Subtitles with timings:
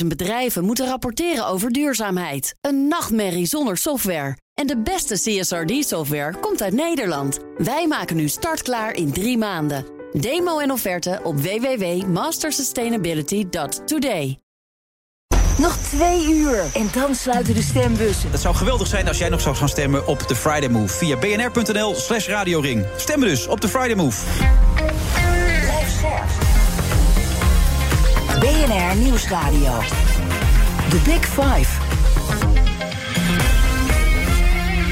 [0.00, 2.54] 50.000 bedrijven moeten rapporteren over duurzaamheid.
[2.60, 4.36] Een nachtmerrie zonder software.
[4.54, 7.38] En de beste CSRD-software komt uit Nederland.
[7.56, 9.84] Wij maken nu startklaar in drie maanden.
[10.12, 14.38] Demo en offerte op www.mastersustainability.today.
[15.58, 18.30] Nog twee uur en dan sluiten de stembussen.
[18.30, 20.94] Het zou geweldig zijn als jij nog zou gaan stemmen op de Friday Move.
[20.94, 22.84] Via bnr.nl slash radioring.
[22.96, 24.24] Stemmen dus op de Friday Move.
[28.46, 29.78] BNR Nieuwsradio.
[30.88, 31.80] The Big Five.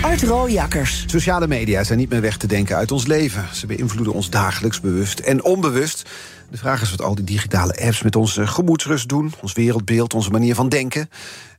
[0.02, 1.04] Art Rooijakkers.
[1.06, 3.48] Sociale media zijn niet meer weg te denken uit ons leven.
[3.52, 6.10] Ze beïnvloeden ons dagelijks, bewust en onbewust.
[6.50, 10.30] De vraag is wat al die digitale apps met onze gemoedsrust doen, ons wereldbeeld, onze
[10.30, 11.10] manier van denken.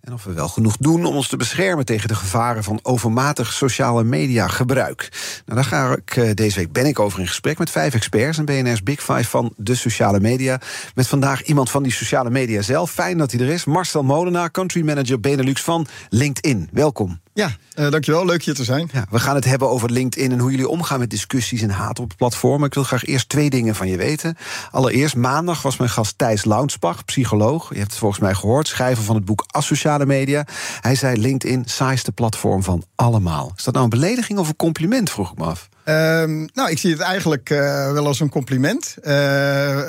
[0.06, 3.54] En of we wel genoeg doen om ons te beschermen tegen de gevaren van overmatig
[3.54, 5.10] sociale media gebruik.
[5.46, 8.38] Nou, daar ga ik, eh, deze week ben ik over in gesprek met vijf experts
[8.38, 10.60] en BNR's Big Five van de sociale media.
[10.96, 12.92] Met vandaag iemand van die sociale media zelf.
[12.92, 13.66] Fijn dat hij er is.
[13.66, 16.70] Marcel Molenaar, country manager Benelux van LinkedIn.
[16.72, 17.20] Welkom.
[17.36, 18.26] Ja, uh, dankjewel.
[18.26, 18.90] Leuk hier te zijn.
[18.94, 22.00] Ja, we gaan het hebben over LinkedIn en hoe jullie omgaan met discussies en haat
[22.00, 22.64] op het platform.
[22.64, 24.38] Ik wil graag eerst twee dingen van je weten.
[24.72, 27.70] Allereerst, maandag was mijn gast Thijs Launsbach, psycholoog.
[27.70, 30.46] Je hebt het volgens mij gehoord, schrijver van het boek Asociale Media.
[30.82, 33.54] Hij zei LinkedIn saaiste platform van allemaal.
[33.56, 35.70] Is dat nou een belediging of een compliment, vroeg ik me af.
[35.88, 37.58] Um, nou, ik zie het eigenlijk uh,
[37.92, 38.96] wel als een compliment.
[39.00, 39.06] Uh,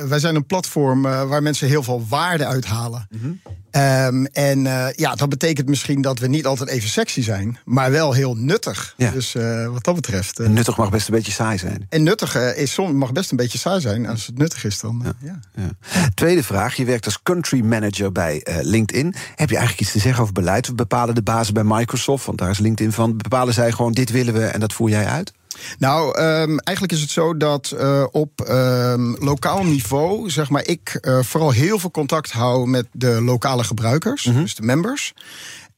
[0.03, 3.09] wij zijn een platform uh, waar mensen heel veel waarde uithalen.
[3.11, 3.83] Mm -hmm.
[3.83, 4.63] um, en
[4.97, 8.95] ja, dat betekent misschien dat we niet altijd even sexy zijn, maar wel heel nuttig.
[8.97, 9.11] Ja.
[9.11, 9.33] Dus
[9.71, 10.41] wat dat betreft.
[10.41, 11.87] En nuttig mag best een beetje saai zijn.
[11.89, 14.07] En nuttig is soms mag best een beetje saai zijn.
[14.07, 15.15] Als het nuttig is, dan.
[15.21, 15.41] Ja.
[15.55, 15.69] Ja.
[16.15, 19.15] Tweede vraag: je werkt als country manager bij LinkedIn.
[19.35, 20.67] Heb je eigenlijk iets te zeggen over beleid?
[20.67, 23.17] We bepalen de bazen bij Microsoft, want daar is LinkedIn van.
[23.17, 25.33] Bepalen zij gewoon: dit willen we en dat voer jij uit?
[25.79, 30.99] Nou, um, eigenlijk is het zo dat uh, op um, lokaal niveau, zeg maar, ik
[31.01, 34.43] uh, vooral heel veel contact hou met de lokale gebruikers, mm -hmm.
[34.43, 35.12] dus de members.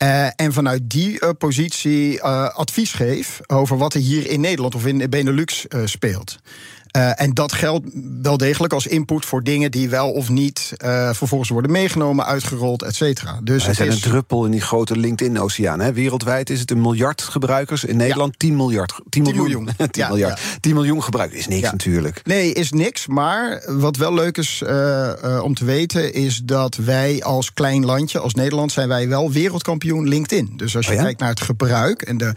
[0.03, 4.75] Uh, en vanuit die uh, positie uh, advies geef over wat er hier in Nederland
[4.75, 6.39] of in Benelux speelt.
[6.97, 7.87] Uh, en dat geldt
[8.23, 12.83] wel degelijk als input voor dingen die wel of niet uh, vervolgens worden meegenomen, uitgerold,
[12.83, 13.39] et cetera.
[13.43, 13.95] Dus Wij zijn is...
[13.95, 15.93] een druppel in die grote LinkedIn-oceaan.
[15.93, 17.85] Wereldwijd is het een miljard gebruikers.
[17.85, 18.39] In Nederland ja.
[18.39, 19.01] 10 miljard.
[19.09, 19.45] 10 miljoen.
[19.45, 20.41] 10 miljoen, 10 ja, miljard.
[20.41, 20.59] Ja.
[20.61, 22.21] 10 miljoen gebruikers is niks natuurlijk.
[22.25, 23.07] Nee, is niks.
[23.07, 28.19] Maar wat wel leuk is uh, om te weten, is dat wij als klein landje,
[28.19, 30.53] als Nederland, zijn wij wel wereldkampioen LinkedIn.
[30.57, 32.33] Dus als je oh kijkt naar het gebruik en de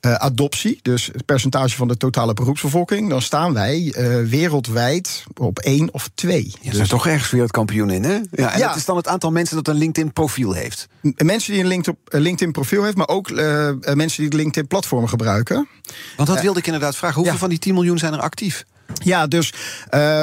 [0.00, 5.58] uh, adoptie, dus het percentage van de totale beroepsbevolking, dan staan wij uh, wereldwijd op
[5.58, 6.54] één of twee.
[6.60, 8.14] Ja, dus toch ergens wereldkampioen in, hè?
[8.30, 8.66] Ja, en ja.
[8.66, 10.88] dat is dan het aantal mensen dat een LinkedIn-profiel heeft.
[11.00, 13.36] M mensen die een LinkedIn-profiel heeft, maar ook uh,
[13.94, 15.68] mensen die het LinkedIn-platform gebruiken.
[16.16, 17.14] Want dat wilde ik inderdaad vragen.
[17.14, 17.40] Hoeveel ja.
[17.40, 18.64] van die 10 miljoen zijn er actief?
[19.04, 19.52] Ja, dus
[19.94, 20.22] uh,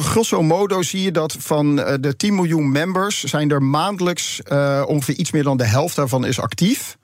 [0.00, 5.14] grosso modo zie je dat van de 10 miljoen members zijn er maandelijks uh, ongeveer
[5.14, 6.96] iets meer dan de helft daarvan is actief.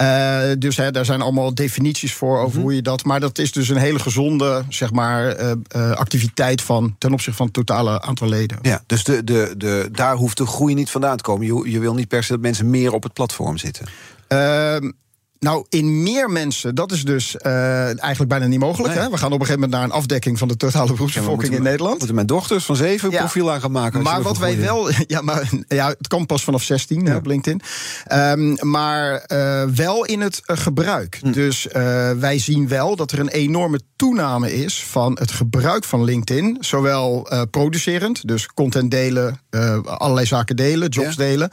[0.00, 2.62] Uh, dus hè, daar zijn allemaal definities voor over mm-hmm.
[2.62, 3.04] hoe je dat.
[3.04, 7.36] Maar dat is dus een hele gezonde zeg maar, uh, uh, activiteit van ten opzichte
[7.36, 8.58] van het totale aantal leden.
[8.62, 11.46] Ja, dus de, de, de, daar hoeft de groei niet vandaan te komen.
[11.46, 13.86] Je, je wil niet per se dat mensen meer op het platform zitten.
[15.40, 18.94] Ehm, nou, in meer mensen, dat is dus uh, eigenlijk bijna niet mogelijk.
[18.94, 19.02] Nee.
[19.02, 19.10] Hè?
[19.10, 21.62] We gaan op een gegeven moment naar een afdekking van de totale beroepsbevolking ja, in
[21.62, 21.98] Nederland.
[21.98, 23.18] Moeten mijn dochters van zeven ja.
[23.18, 24.02] profiel aan gaan maken.
[24.02, 27.16] Maar wat wij wel, ja, maar ja, het kan pas vanaf 16 ja.
[27.16, 27.60] op LinkedIn.
[28.12, 31.18] Um, maar uh, wel in het uh, gebruik.
[31.20, 31.32] Hm.
[31.32, 31.66] Dus
[32.18, 36.56] wij zien wel dat er een enorme toename is van het gebruik van LinkedIn.
[36.60, 39.40] Zowel producerend, dus content delen,
[39.84, 41.50] allerlei zaken delen, jobs delen,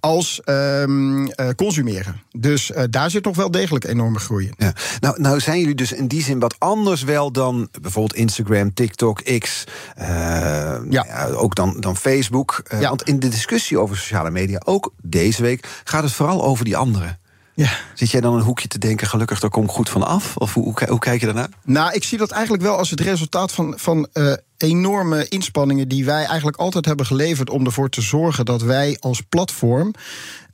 [0.00, 2.22] als um, consumeren.
[2.30, 4.50] Dus daar zit nog wel degelijk enorme groei.
[4.56, 4.72] Ja.
[5.00, 9.22] Nou, nou zijn jullie dus in die zin wat anders wel dan bijvoorbeeld Instagram, TikTok,
[9.38, 9.64] X,
[9.98, 10.80] uh, ja.
[10.88, 11.26] ja.
[11.26, 12.62] ook dan, dan Facebook.
[12.72, 12.88] Uh, ja.
[12.88, 16.76] Want in de discussie over sociale media, ook deze week, gaat het vooral over die
[16.76, 17.18] anderen.
[17.54, 17.70] Ja.
[17.94, 20.36] Zit jij dan een hoekje te denken, gelukkig, daar kom ik goed van af?
[20.36, 21.48] Of hoe, hoe, hoe, kijk je daarnaar?
[21.64, 26.04] Nou, ik zie dat eigenlijk wel als het resultaat van, van uh, enorme inspanningen die
[26.04, 29.94] wij eigenlijk altijd hebben geleverd om ervoor te zorgen dat wij als platform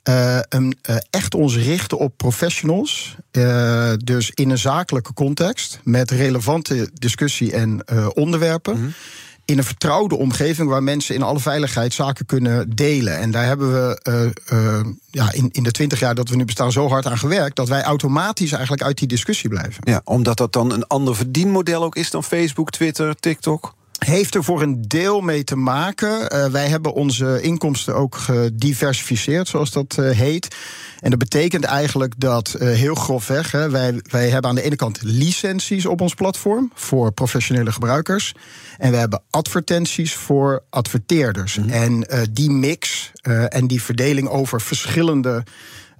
[0.08, 3.16] uh, een, uh, echt ons richten op professionals.
[3.32, 5.80] Uh, dus in een zakelijke context.
[5.84, 7.84] Met relevante discussie en
[8.14, 8.76] onderwerpen.
[8.76, 8.92] Mm -hmm.
[9.44, 13.18] In een vertrouwde omgeving waar mensen in alle veiligheid zaken kunnen delen.
[13.18, 14.00] En daar hebben we
[15.10, 17.56] ja, in, in de twintig jaar dat we nu bestaan zo hard aan gewerkt.
[17.56, 19.82] dat wij automatisch eigenlijk uit die discussie blijven.
[19.84, 23.74] Ja, omdat dat dan een ander verdienmodel ook is dan Facebook, Twitter, TikTok?
[23.98, 26.34] Heeft er voor een deel mee te maken.
[26.34, 30.56] Uh, wij hebben onze inkomsten ook gediversificeerd, zoals dat uh, heet.
[31.00, 34.76] En dat betekent eigenlijk dat uh, heel grofweg, hè, wij, wij hebben aan de ene
[34.76, 38.34] kant licenties op ons platform voor professionele gebruikers.
[38.78, 41.56] En we hebben advertenties voor adverteerders.
[41.56, 41.72] Mm -hmm.
[41.72, 45.42] En die mix eh, en die verdeling over verschillende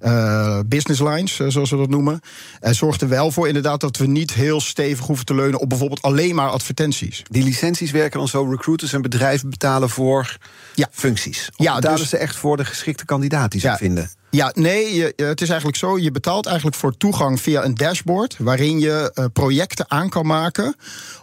[0.05, 2.19] uh, business lines, uh, zoals we dat noemen.
[2.61, 5.69] Uh, zorgt er wel voor inderdaad dat we niet heel stevig hoeven te leunen op
[5.69, 7.23] bijvoorbeeld alleen maar advertenties.
[7.29, 10.37] Die licenties werken dan zo, recruiters en bedrijven betalen voor
[10.75, 10.87] ja.
[10.91, 11.49] functies.
[11.55, 14.09] Of ja, betalen dus, ze echt voor de geschikte kandidaat die ze ja, vinden?
[14.29, 15.99] Ja, nee, je, het is eigenlijk zo.
[15.99, 18.35] Je betaalt eigenlijk voor toegang via een dashboard.
[18.39, 20.75] waarin je projecten aan kan maken.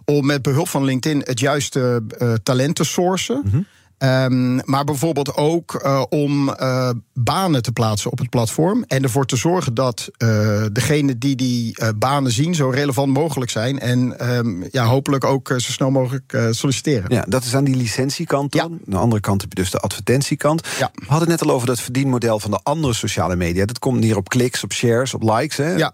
[0.05, 2.03] om met behulp van LinkedIn het juiste
[2.43, 3.41] talent te sourcen.
[3.45, 3.67] Mm -hmm.
[4.05, 8.85] Um, maar bijvoorbeeld ook uh, om uh, banen te plaatsen op het platform.
[8.87, 13.79] En ervoor te zorgen dat uh, degenen die die banen zien zo relevant mogelijk zijn.
[13.79, 17.15] En um, ja, hopelijk ook zo snel mogelijk solliciteren.
[17.15, 18.71] Ja, dat is aan die licentiekant dan.
[18.71, 18.77] Ja.
[18.87, 20.67] Aan de andere kant heb je dus de advertentiekant.
[20.79, 20.91] Ja.
[20.95, 23.67] We hadden het net al over dat verdienmodel van de andere sociale media.
[23.67, 25.57] Dat komt neer op kliks, op shares, op likes.
[25.57, 25.77] Hè?
[25.77, 25.93] Ja.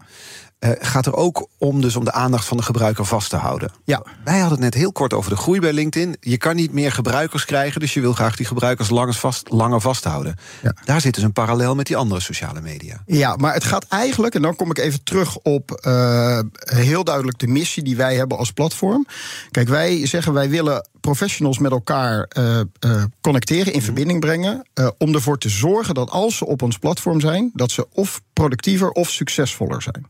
[0.60, 3.72] Uh, gaat er ook om, dus om de aandacht van de gebruiker vast te houden.
[3.84, 4.02] Ja.
[4.24, 6.16] Wij hadden het net heel kort over de groei bij LinkedIn.
[6.20, 9.80] Je kan niet meer gebruikers krijgen, dus je wil graag die gebruikers langer, vast, langer
[9.80, 10.36] vasthouden.
[10.62, 10.74] Ja.
[10.84, 13.02] Daar zit dus een parallel met die andere sociale media.
[13.06, 17.38] Ja, maar het gaat eigenlijk, en dan kom ik even terug op uh, heel duidelijk
[17.38, 19.06] de missie die wij hebben als platform.
[19.50, 24.66] Kijk, wij zeggen wij willen professionals met elkaar uh, uh, connecteren, in verbinding brengen.
[24.74, 28.22] Uh, om ervoor te zorgen dat als ze op ons platform zijn, dat ze of
[28.32, 30.06] productiever of succesvoller zijn.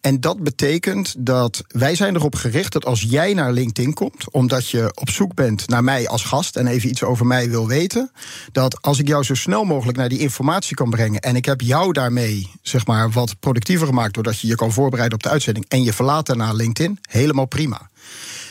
[0.00, 4.68] En dat betekent dat wij zijn erop gericht dat als jij naar LinkedIn komt, omdat
[4.68, 8.10] je op zoek bent naar mij als gast en even iets over mij wil weten,
[8.52, 11.60] dat als ik jou zo snel mogelijk naar die informatie kan brengen en ik heb
[11.60, 15.66] jou daarmee zeg maar wat productiever gemaakt doordat je je kan voorbereiden op de uitzending
[15.68, 17.90] en je verlaat daarna LinkedIn, helemaal prima.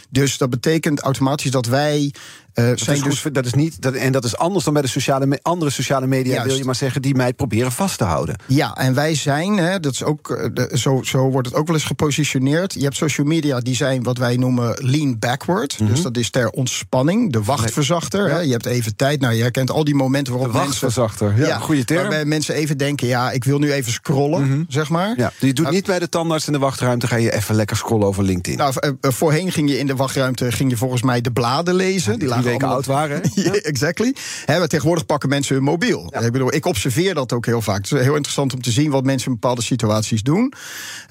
[0.09, 2.13] Dus dat betekent automatisch dat wij.
[2.59, 3.23] Uh, dat, zijn is dus...
[3.31, 6.31] dat is niet, dat, en dat is anders dan bij de sociale, andere sociale media,
[6.33, 6.47] Juist.
[6.47, 8.35] wil je maar zeggen, die mij proberen vast te houden.
[8.45, 11.75] Ja, en wij zijn, hè, dat is ook, de, zo, zo wordt het ook wel
[11.75, 12.73] eens gepositioneerd.
[12.73, 15.73] Je hebt social media die zijn wat wij noemen lean backward.
[15.73, 15.81] Mhm.
[15.81, 15.95] Mm -hmm.
[15.95, 18.29] Dus dat is ter ontspanning, de wachtverzachter.
[18.29, 18.39] Hè.
[18.39, 21.59] Je hebt even tijd, nou je herkent al die momenten waarop de wachtverzachter, mensen, ja,
[21.59, 21.99] goede term.
[21.99, 24.49] Waarbij mensen even denken, ja, ik wil nu even scrollen, Mhm.
[24.49, 24.65] mm -hmm.
[24.67, 25.13] zeg maar.
[25.17, 28.07] Ja, je doet niet bij de tandarts in de wachtruimte, ga je even lekker scrollen
[28.07, 28.57] over LinkedIn.
[28.57, 32.11] Nou, uh, voorheen ging je in de wachtruimte, ging je volgens mij de bladen lezen.
[32.11, 33.21] Ja, die, weken oud waren.
[33.33, 34.15] ja, exactly.
[34.45, 36.07] He, tegenwoordig pakken mensen hun mobiel.
[36.09, 36.19] Ja.
[36.19, 37.77] Ik bedoel, ik observeer dat ook heel vaak.
[37.77, 40.53] Het is heel interessant om te zien wat mensen in bepaalde situaties doen.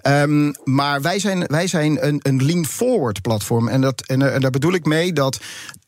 [0.02, 3.68] Um, maar wij zijn, wij zijn een, een lean forward platform.
[3.68, 5.38] En, dat, en, en daar bedoel ik mee dat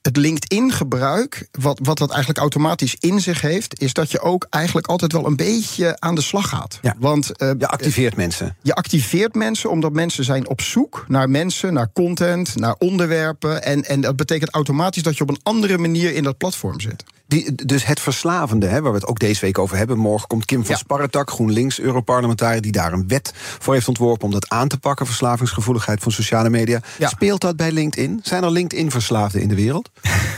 [0.09, 4.87] het LinkedIn-gebruik, wat, wat dat eigenlijk automatisch in zich heeft, is dat je ook eigenlijk
[4.87, 6.79] altijd wel een beetje aan de slag gaat.
[6.83, 6.95] Ja.
[6.99, 8.57] Want uh, je activeert mensen.
[8.63, 13.63] Je activeert mensen omdat mensen zijn op zoek naar mensen, naar content, naar onderwerpen.
[13.63, 17.05] En, en dat betekent automatisch dat je op een andere manier in dat platform zit.
[17.29, 19.99] Die, dus het verslavende, hè, waar we het ook deze week over hebben.
[19.99, 20.77] Morgen komt Kim van ja.
[20.77, 22.61] Sparretak, GroenLinks, Europarlementariër...
[22.61, 25.07] die daar een wet voor heeft ontworpen om dat aan te pakken...
[25.07, 26.81] verslavingsgevoeligheid van sociale media.
[26.99, 27.09] Ja.
[27.09, 28.21] Speelt dat bij LinkedIn?
[28.23, 29.91] Zijn er LinkedIn-verslaafden in de wereld?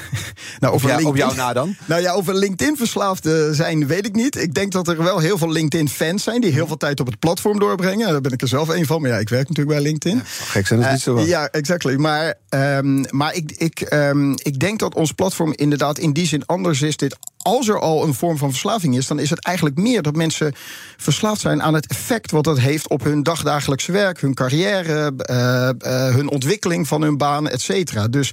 [0.61, 1.77] nou, op, jou, op jou na dan?
[1.85, 4.37] Nou ja, of er LinkedIn-verslaafden zijn, weet ik niet.
[4.37, 6.41] Ik denk dat er wel heel veel LinkedIn-fans zijn...
[6.41, 8.09] die heel veel tijd op het platform doorbrengen.
[8.09, 10.17] Daar ben ik er zelf een van, maar ja, ik werk natuurlijk bij LinkedIn.
[10.17, 11.25] Ja, gek zijn, dat is uh, niet zo wel.
[11.25, 11.95] Ja, exactly.
[11.95, 16.47] Maar, um, maar ik, ik, um, ik denk dat ons platform inderdaad in die zin
[16.47, 19.77] anders is dit als er al een vorm van verslaving is, dan is het eigenlijk
[19.77, 20.55] meer dat mensen
[20.97, 25.69] verslaafd zijn aan het effect wat dat heeft op hun dagdagelijkse werk, hun carrière, uh,
[25.93, 28.09] uh, hun ontwikkeling van hun baan, et cetera.
[28.09, 28.33] Dus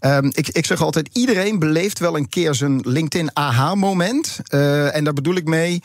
[0.00, 4.38] um, ik, ik zeg altijd: iedereen beleeft wel een keer zijn LinkedIn aha-moment.
[4.54, 5.82] Uh, en daar bedoel ik mee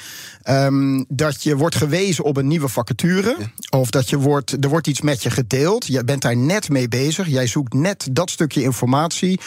[0.49, 3.79] um, dat je wordt gewezen op een nieuwe vacature, ja.
[3.79, 5.87] of dat je wordt, er wordt iets met je gedeeld.
[5.87, 7.27] Je bent daar net mee bezig.
[7.27, 9.39] Jij zoekt net dat stukje informatie.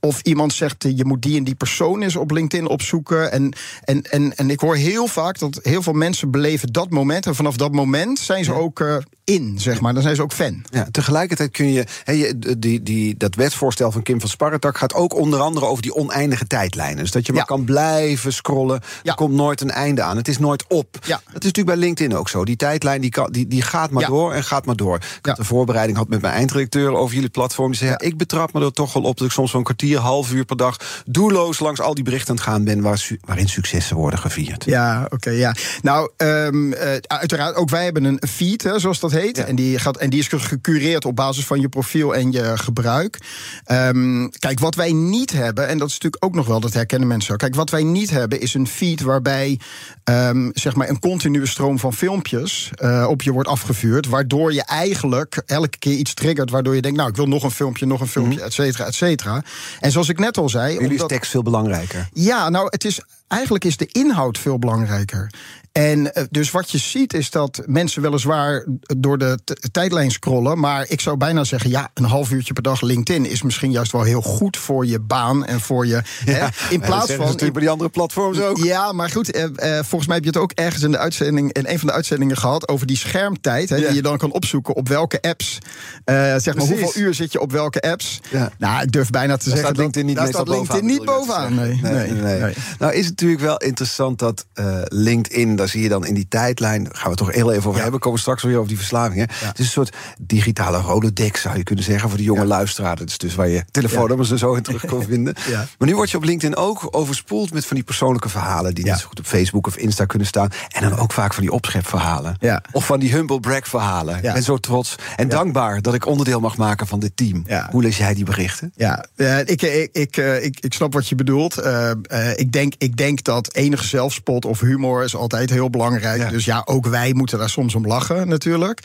[0.00, 3.32] Of iemand zegt: je moet die en die persoon is op LinkedIn opzoeken.
[3.32, 3.52] En,
[3.84, 7.26] en, en, en ik hoor heel vaak dat heel veel mensen beleven dat moment.
[7.26, 9.92] En vanaf dat moment zijn ze ook uh, in, zeg maar.
[9.94, 10.62] Dan zijn ze ook fan.
[10.70, 15.14] Ja, tegelijkertijd kun je, he, die, die, dat wetsvoorstel van Kim van Sparretak gaat ook
[15.14, 16.96] onder andere over die oneindige tijdlijnen.
[17.02, 17.46] Dus dat je maar Ja.
[17.46, 18.76] kan blijven scrollen.
[18.80, 19.12] Er Ja.
[19.14, 20.16] komt nooit een einde aan.
[20.16, 20.98] Het is nooit op.
[21.04, 21.16] Ja.
[21.16, 22.44] Dat is natuurlijk bij LinkedIn ook zo.
[22.44, 24.96] Die tijdlijn die, kan, die, die gaat maar door en gaat maar door.
[24.96, 27.70] Ik had een voorbereiding had met mijn eindredacteur over jullie platform.
[27.70, 27.98] Die zei, ja.
[27.98, 30.56] ik betrap me er toch wel op dat ik soms zo'n kwartier, half uur per
[30.56, 30.76] dag
[31.06, 34.64] doelloos langs al die berichten aan het gaan ben waar, su- waarin successen worden gevierd.
[34.64, 35.54] Ja, oké, ja.
[35.82, 39.21] Nou, um, uh, uiteraard, ook wij hebben een feed, hè, zoals dat heet.
[39.22, 39.44] Ja.
[39.44, 43.18] En, die gaat, en die is gecureerd op basis van je profiel en je gebruik.
[43.66, 47.08] Um, kijk, wat wij niet hebben, en dat is natuurlijk ook nog wel, dat herkennen
[47.08, 47.38] mensen ook.
[47.38, 49.60] Kijk, wat wij niet hebben is een feed waarbij
[50.04, 54.06] um, zeg maar een continue stroom van filmpjes uh, op je wordt afgevuurd.
[54.06, 57.50] Waardoor je eigenlijk elke keer iets triggert, waardoor je denkt, nou, ik wil nog een
[57.50, 58.44] filmpje, nog een filmpje, mm.
[58.44, 59.42] et cetera, et cetera.
[59.80, 60.72] En zoals ik net al zei.
[60.72, 62.08] Jullie omdat, is tekst veel belangrijker.
[62.12, 65.30] Ja, nou, het is eigenlijk is de inhoud veel belangrijker.
[65.72, 68.66] En eh, dus wat je ziet is dat mensen weliswaar
[68.98, 69.38] door de
[69.70, 70.58] tijdlijn scrollen.
[70.58, 73.92] Maar ik zou bijna zeggen, ja, een half uurtje per dag LinkedIn is misschien juist
[73.92, 76.02] wel heel goed voor je baan en voor je.
[76.24, 77.18] hè, in dat plaats van.
[77.24, 78.56] natuurlijk bij die andere platforms ook.
[78.58, 81.52] Ja, maar goed, eh, eh, volgens mij heb je het ook ergens in de uitzending,
[81.52, 83.68] in een van de uitzendingen gehad over die schermtijd.
[83.68, 83.86] Hè, Ja.
[83.86, 85.58] Die je dan kan opzoeken op welke apps.
[86.04, 86.82] eh, zeg maar, Precies.
[86.82, 88.20] hoeveel uur zit je op welke apps?
[88.30, 88.50] Ja.
[88.58, 89.64] Nou, ik durf bijna te Daar zeggen.
[89.64, 91.54] staat LinkedIn niet daar staat LinkedIn niet bovenaan.
[91.54, 92.54] Nee, nee, nee.
[92.78, 96.26] Nou is het natuurlijk wel interessant dat eh, LinkedIn, daar zie je dan in die
[96.28, 97.82] tijdlijn, gaan we toch heel even over Ja.
[97.82, 99.28] hebben, komen we straks weer over die verslavingen.
[99.30, 102.96] Het is een soort digitale rolodex, zou je kunnen zeggen, voor de jonge luisteraar.
[102.96, 105.34] Dat is dus waar je telefoonnummers en zo in terug kan vinden.
[105.48, 105.66] Ja.
[105.78, 108.90] Maar nu word je op LinkedIn ook overspoeld met van die persoonlijke verhalen, die Ja.
[108.90, 110.48] net zo goed op Facebook of Insta kunnen staan.
[110.68, 112.36] En dan ook vaak van die opschepverhalen.
[112.40, 112.62] Ja.
[112.72, 114.16] Of van die humble brag verhalen.
[114.16, 114.32] Ik Ja.
[114.32, 117.44] ben zo trots en dankbaar dat ik onderdeel mag maken van dit team.
[117.46, 117.68] Ja.
[117.70, 118.72] Hoe lees jij die berichten?
[118.76, 119.04] Ja,
[119.44, 121.58] ik, ik, ik, eh, ik, ik snap wat je bedoelt.
[121.58, 121.96] Eh, eh,
[122.38, 126.20] ik, denk, ik denk dat enige zelfspot of humor is altijd heel belangrijk.
[126.20, 126.30] Ja.
[126.30, 128.82] Dus ja, ook wij moeten daar soms om lachen natuurlijk.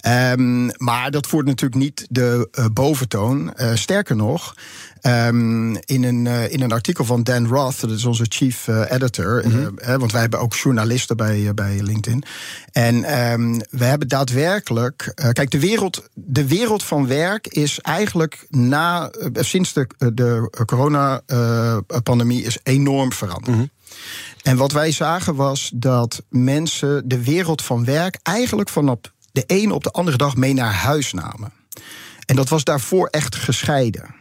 [0.00, 3.54] Ehm, maar dat voert natuurlijk niet de eh, boventoon.
[3.54, 4.54] Eh, sterker nog,
[5.00, 9.44] ehm, in, een, eh, in een artikel van Dan Roth, dat is onze chief editor,
[9.76, 12.24] eh, want wij hebben ook journalisten bij, bij LinkedIn.
[12.72, 15.12] En ehm, we hebben daadwerkelijk.
[15.32, 22.58] kijk, de wereld, de wereld van werk is eigenlijk na, sinds de, de corona-pandemie is
[22.62, 23.68] enorm veranderd.
[24.46, 29.44] En wat wij zagen was dat mensen de wereld van werk eigenlijk van op de
[29.46, 31.52] ene op de andere dag mee naar huis namen.
[32.26, 34.14] En dat was daarvoor echt gescheiden.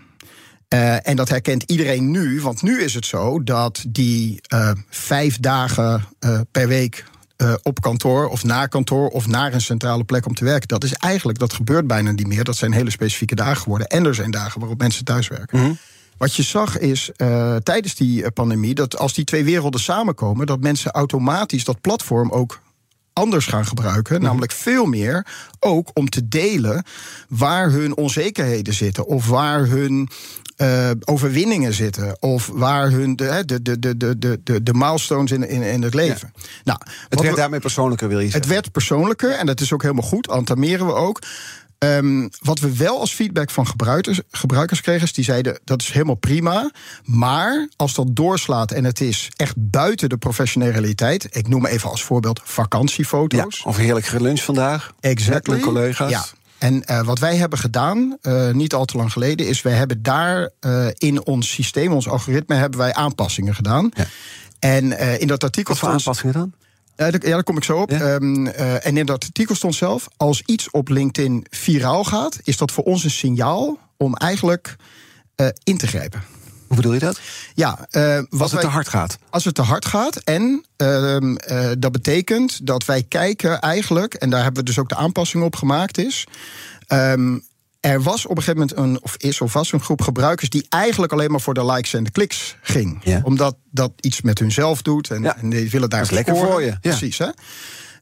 [0.68, 5.40] Eh, en dat herkent iedereen nu, want nu is het zo dat die eh, vijf
[5.40, 7.06] dagen eh, per week
[7.64, 10.94] op kantoor of na kantoor of naar een centrale plek om te werken, dat is
[10.94, 12.44] eigenlijk, dat gebeurt bijna niet meer.
[12.44, 13.88] Dat zijn hele specifieke dagen geworden.
[13.88, 15.80] En er zijn dagen waarop mensen thuiswerken.
[16.18, 20.46] Wat je zag is eh, tijdens die eh, pandemie dat als die twee werelden samenkomen,
[20.46, 22.60] dat mensen automatisch dat platform ook
[23.14, 24.22] anders gaan gebruiken.
[24.22, 25.26] Namelijk veel meer
[25.60, 26.84] ook om te delen
[27.30, 29.06] waar hun onzekerheden zitten.
[29.06, 30.10] Of waar hun
[30.56, 32.22] eh, overwinningen zitten.
[32.22, 35.94] Of waar hun de, de, de, de, de, de, de, milestones in, in, in het
[35.94, 36.34] leven.
[36.64, 36.80] Nou,
[37.10, 38.52] Het werd we- daarmee persoonlijker, wil je het zeggen?
[38.52, 40.30] werd persoonlijker en dat is ook helemaal goed.
[40.30, 41.22] Antameren we ook.
[41.78, 45.92] Ehm, wat we wel als feedback van gebruikers, gebruikers kregen, is die zeiden dat is
[45.92, 46.72] helemaal prima.
[47.04, 51.28] Maar als dat doorslaat en het is echt buiten de professionele realiteit.
[51.36, 53.64] Ik noem even als voorbeeld Ja, vakantiefoto's.
[53.64, 54.92] of heerlijk gelunch vandaag.
[55.00, 55.54] Exactly.
[55.54, 56.10] Met mijn collega's.
[56.10, 56.26] Ja.
[56.58, 60.04] En eh, wat wij hebben gedaan, eh, niet al te lang geleden, is wij hebben
[60.04, 63.92] daar eh, in ons systeem, ons algoritme, hebben wij aanpassingen gedaan.
[63.94, 64.06] Ja.
[64.60, 66.54] En in dat artikel Wat voor aanpassingen dan?
[66.96, 67.90] Ja, daar- ja, daar kom ik zo op.
[67.90, 68.00] Ja?
[68.00, 72.58] Ehm, eh, en in dat artikel stond zelf: als iets op LinkedIn viraal gaat, is
[72.58, 74.76] dat voor ons een signaal om eigenlijk
[75.36, 76.24] eh, in te grijpen.
[76.68, 77.20] Hoe bedoel je dat?
[77.54, 79.18] Ja, eh, wat Als het wij- te hard gaat.
[79.30, 80.16] als het te hard gaat.
[80.18, 84.90] En ehm, eh, dat betekent dat wij kijken eigenlijk, en daar hebben we dus ook
[84.90, 86.24] de aanpassing op gemaakt, is.
[86.88, 87.38] ehm,
[87.86, 90.66] er was op een gegeven moment een, of is of was een groep gebruikers die
[90.70, 93.00] eigenlijk alleen maar voor de likes en de kliks ging.
[93.04, 93.22] Ja.
[93.24, 95.38] Omdat dat iets met hunzelf doet en, Ja.
[95.38, 96.78] en die willen daar Dat is lekker voor je.
[96.82, 97.28] Precies, hè?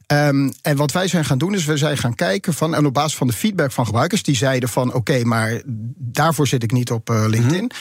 [0.06, 2.74] Ehm, en wat wij zijn gaan doen, is we zijn gaan kijken van.
[2.74, 5.62] En op basis van de feedback van gebruikers, die zeiden van oké, maar
[5.96, 7.64] daarvoor zit ik niet op eh, LinkedIn.
[7.64, 7.76] Mhm.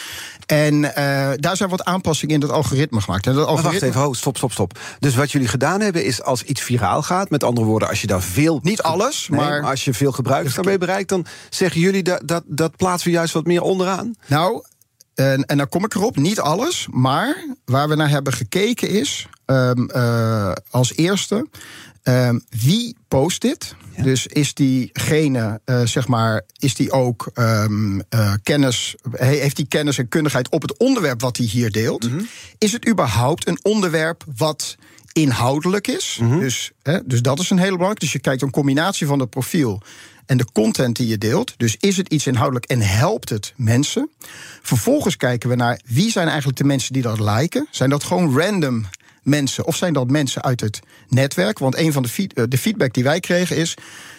[0.45, 3.27] En eh, daar zijn wat aanpassingen in het algoritme gemaakt.
[3.27, 4.79] En dat Maar wacht algoritme, even, stop, stop, stop.
[4.99, 7.29] Dus wat jullie gedaan hebben is als iets viraal gaat...
[7.29, 8.59] met andere woorden, als je daar veel...
[8.63, 11.09] Niet alles, Nee, maar- als je veel gebruikers daarmee bereikt...
[11.09, 14.15] dan zeggen jullie dat, dat, dat plaatsen we juist wat meer onderaan?
[14.27, 14.63] Nou,
[15.15, 16.87] en, en dan kom ik erop, niet alles.
[16.91, 21.47] Maar waar we naar hebben gekeken is, ehm, eh, als eerste,
[22.03, 23.75] ehm, wie post dit?
[24.03, 29.67] Dus is diegene, eh, zeg maar, is die ook ehm, eh, kennis, he- heeft die
[29.67, 32.09] kennis en kundigheid op het onderwerp wat hij hier deelt?
[32.57, 34.75] Is het überhaupt een onderwerp wat
[35.11, 36.19] inhoudelijk is?
[36.39, 38.03] dus, hè, dus dat is een hele belangrijke.
[38.03, 39.81] Dus je kijkt een combinatie van het profiel
[40.25, 41.53] en de content die je deelt.
[41.57, 44.09] Dus is het iets inhoudelijk en helpt het mensen?
[44.61, 47.67] Vervolgens kijken we naar wie zijn eigenlijk de mensen die dat liken.
[47.71, 48.85] Zijn dat gewoon random
[49.23, 51.59] mensen of zijn dat mensen uit het netwerk?
[51.59, 53.77] Want een van de, feed- eh, de feedback die wij kregen is...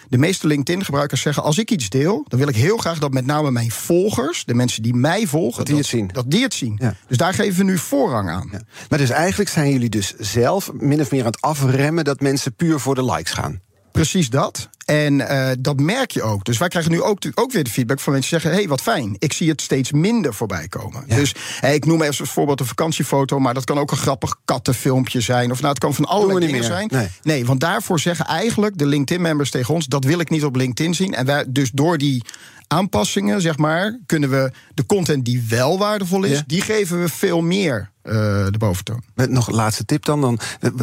[0.09, 1.43] de meeste LinkedIn-gebruikers zeggen...
[1.43, 4.45] als ik iets deel, dan wil ik heel graag dat met name mijn volgers...
[4.45, 5.57] de mensen die mij volgen...
[5.57, 6.09] Dat die het zien.
[6.13, 6.77] Dat die het zien.
[6.81, 6.95] Ja.
[7.07, 8.49] Dus daar geven we nu voorrang aan.
[8.51, 8.61] Ja.
[8.89, 12.03] Maar dus eigenlijk zijn jullie dus zelf min of meer aan het afremmen...
[12.03, 13.61] dat mensen puur voor de likes gaan.
[13.95, 14.69] Precies dat.
[14.85, 16.45] En eh, dat merk je ook.
[16.45, 18.81] Dus wij krijgen nu ook, ook weer de feedback van mensen die zeggen: hey, wat
[18.81, 19.15] fijn.
[19.19, 21.03] Ik zie het steeds minder voorbij komen.
[21.07, 24.35] Dus hey, ik noem even als voorbeeld een vakantiefoto, maar dat kan ook een grappig
[24.45, 25.51] kattenfilmpje zijn.
[25.51, 26.63] Of nou, het kan van allerlei dingen meer.
[26.63, 27.11] zijn.
[27.23, 27.45] Nee.
[27.45, 31.13] want daarvoor zeggen eigenlijk de LinkedIn-members tegen ons: dat wil ik niet op LinkedIn zien.
[31.13, 32.23] En wij, dus door die
[32.67, 36.43] aanpassingen, zeg maar, kunnen we de content die wel waardevol is, Ja.
[36.47, 39.03] die geven we veel meer de boventoon.
[39.13, 40.39] Met nog een laatste tip dan, dan.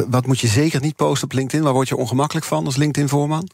[0.09, 1.63] Wat moet je zeker niet posten op LinkedIn?
[1.63, 3.49] Waar word je ongemakkelijk van als LinkedIn-voorman?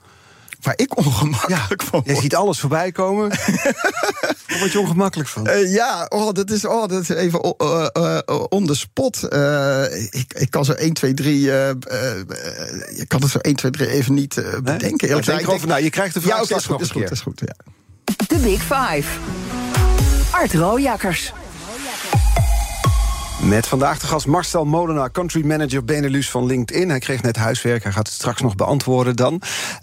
[0.61, 2.15] waar ik ongemakkelijk van word.
[2.15, 3.29] Je ziet alles voorbij komen.
[4.47, 5.47] Daar word je ongemakkelijk van.
[5.47, 9.23] Uh, ja, oh, dat, is, oh, dat is even uh, uh, on the spot.
[10.09, 11.41] ik, ik kan zo 1, 2, 3...
[11.41, 14.63] je kan het zo 1, 2, 3 even niet bedenken.
[14.63, 15.21] Nee?
[15.21, 17.73] Denk erover, nou, je krijgt de vraag ja, is goed, is goed, is goed, ja.
[18.27, 19.07] De Big Five.
[20.31, 21.33] Art Rooijakkers.
[23.43, 26.89] Met vandaag de gast Marcel Molenaar, country manager Benelux van LinkedIn.
[26.89, 29.41] Hij kreeg net huiswerk, hij gaat het straks nog beantwoorden dan.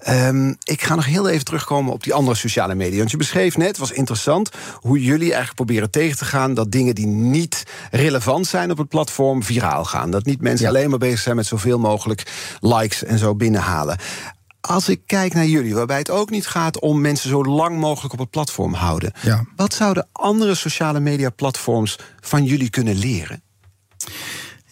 [0.09, 2.99] Um, ik ga nog heel even terugkomen op die andere sociale media.
[2.99, 6.55] Want je beschreef net, was interessant, hoe jullie eigenlijk proberen tegen te gaan...
[6.55, 10.11] dat dingen die niet relevant zijn op het platform viraal gaan.
[10.11, 13.99] Dat niet mensen alleen maar bezig zijn met zoveel mogelijk likes en zo binnenhalen.
[14.61, 18.13] Als ik kijk naar jullie, waarbij het ook niet gaat om mensen zo lang mogelijk
[18.13, 19.13] op het platform houden.
[19.23, 19.45] Ja.
[19.57, 23.45] Wat zouden andere sociale media platforms van jullie kunnen leren?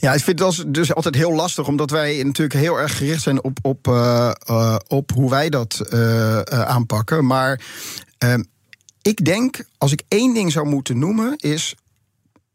[0.05, 3.43] Ja, ik vind het dus altijd heel lastig, omdat wij natuurlijk heel erg gericht zijn
[3.43, 7.27] op, op, uh, uh, op hoe wij dat uh, aanpakken.
[7.27, 7.61] Maar
[8.19, 8.43] ehm,
[9.03, 11.75] ik denk, als ik één ding zou moeten noemen, is.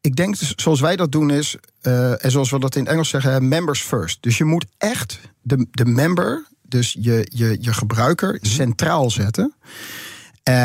[0.02, 1.56] Ik denk, zoals wij dat doen, is.
[1.82, 4.18] en zoals we dat in Engels zeggen, members first.
[4.22, 8.46] Dus je moet echt de, de member, dus je, je, je gebruiker, mhm.
[8.46, 9.54] centraal zetten.
[10.44, 10.56] Um,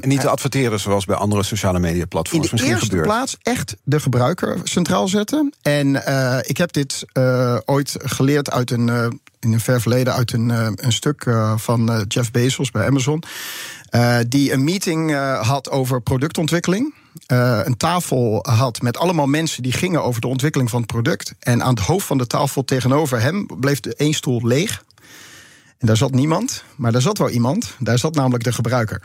[0.00, 3.76] en niet te adverteren zoals bij andere sociale media platforms in de eerste plaats echt
[3.82, 5.54] de gebruiker centraal zetten.
[5.62, 9.06] En uh, ik heb dit uh, ooit geleerd uit een, uh,
[9.40, 13.22] in een ver verleden uit een, een stuk van Jeff Bezos bij Amazon.
[14.28, 16.94] die een meeting had over productontwikkeling.
[17.26, 21.34] een tafel had met allemaal mensen die gingen over de ontwikkeling van het product.
[21.38, 24.84] En aan het hoofd van de tafel tegenover hem bleef de één stoel leeg.
[25.78, 27.76] En daar zat niemand, maar daar zat wel iemand.
[27.78, 29.02] Daar zat namelijk de gebruiker.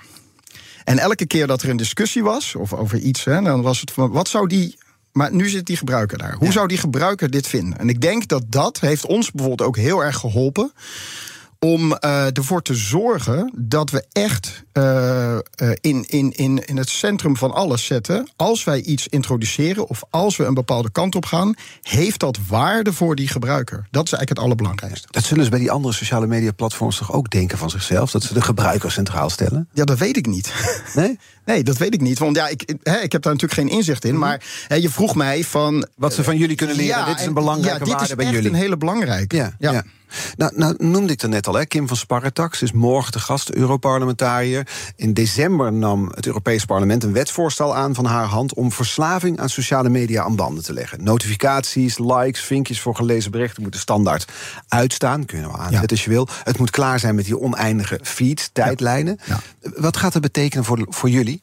[0.84, 3.92] En elke keer dat er een discussie was, of over iets, hè, dan was het
[3.92, 4.78] van wat zou die.
[5.12, 6.36] Maar nu zit die gebruiker daar.
[6.40, 7.80] Hoe zou die gebruiker dit vinden?
[7.80, 10.72] En ik denk dat dat heeft ons bijvoorbeeld ook heel erg geholpen
[11.66, 15.38] om uh, ervoor te zorgen dat we echt uh,
[15.82, 18.30] in, in, in, in het centrum van alles zetten.
[18.36, 22.94] Als wij iets introduceren of als we een bepaalde kant op gaan, heeft dat waarde
[22.94, 23.88] voor die gebruiker.
[23.92, 25.08] Dat is eigenlijk het allerbelangrijkste.
[25.12, 28.12] Dat zullen ze bij die andere sociale media platforms toch ook denken van zichzelf?
[28.12, 29.68] Dat ze de gebruiker centraal stellen?
[29.74, 30.54] Ja, dat weet ik niet.
[30.96, 31.20] Nee?
[31.46, 32.20] Nee, dat weet ik niet.
[32.20, 32.62] Want ja, ik,
[33.02, 34.12] ik heb daar natuurlijk geen inzicht in.
[34.12, 34.20] Mhm.
[34.20, 34.42] Maar
[34.80, 35.88] je vroeg mij van.
[35.96, 36.98] Wat ze van jullie kunnen leren.
[36.98, 38.42] Ja, dit is een belangrijke ja, waarde bij jullie.
[38.42, 39.36] Dit is echt een hele belangrijke.
[39.36, 39.56] ja.
[39.60, 39.84] ja.
[40.38, 41.66] Nou, nou, noemde ik er net al, hè?
[41.66, 44.68] Kim van Sparretax is morgen de gast, Europarlementariër.
[44.96, 49.50] In december nam het Europees Parlement een wetsvoorstel aan van haar hand om verslaving aan
[49.50, 51.04] sociale media aan banden te leggen.
[51.04, 54.32] Notificaties, likes, vinkjes voor gelezen berichten moeten standaard
[54.68, 55.26] uitstaan.
[55.26, 56.28] Kun je nou aanzetten als je wil.
[56.44, 59.20] Het moet klaar zijn met die oneindige feeds, tijdlijnen.
[59.76, 61.42] Wat gaat dat betekenen voor, voor jullie?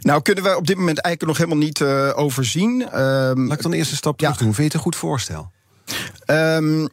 [0.00, 3.00] Nou, kunnen we op dit moment eigenlijk nog helemaal niet uh, overzien.
[3.00, 4.54] Um, Laat ik dan eerst een stap terug doen.
[4.54, 5.50] Vind je het een goed voorstel?
[6.26, 6.88] Um,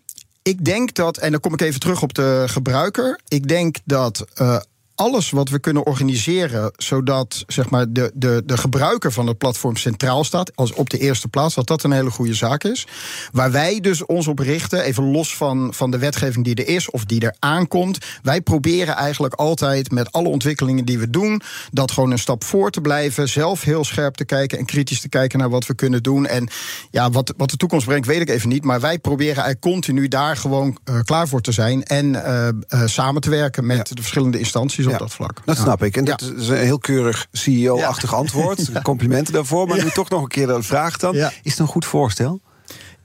[0.47, 3.19] ik denk dat, en dan kom ik even terug op de gebruiker.
[3.27, 4.60] Ik denk dat uh,
[4.97, 9.75] alles wat we kunnen organiseren, zodat zeg maar, de, de, de gebruiker van het platform
[9.75, 12.88] centraal staat, als op de eerste plaats, dat dat een hele goede zaak is.
[13.31, 16.89] Waar wij dus ons op richten, even los van, van de wetgeving die er is
[16.89, 17.97] of die er aankomt.
[18.21, 22.71] Wij proberen eigenlijk altijd met alle ontwikkelingen die we doen, dat gewoon een stap voor
[22.71, 26.03] te blijven, zelf heel scherp te kijken en kritisch te kijken naar wat we kunnen
[26.03, 26.25] doen.
[26.25, 26.49] En
[26.91, 28.63] ja, wat, wat de toekomst brengt, weet ik even niet.
[28.63, 32.88] Maar wij proberen eigenlijk continu daar gewoon uh, klaar voor te zijn en uh, uh,
[32.88, 35.41] samen te werken met de verschillende instanties op dat vlak.
[35.45, 35.97] Dat snap ik.
[35.97, 38.71] En dat is een heel keurig CEO-achtig antwoord.
[38.82, 39.67] Complimenten daarvoor.
[39.67, 41.15] Maar nu toch nog een keer de vraag dan.
[41.15, 42.41] Is het een goed voorstel?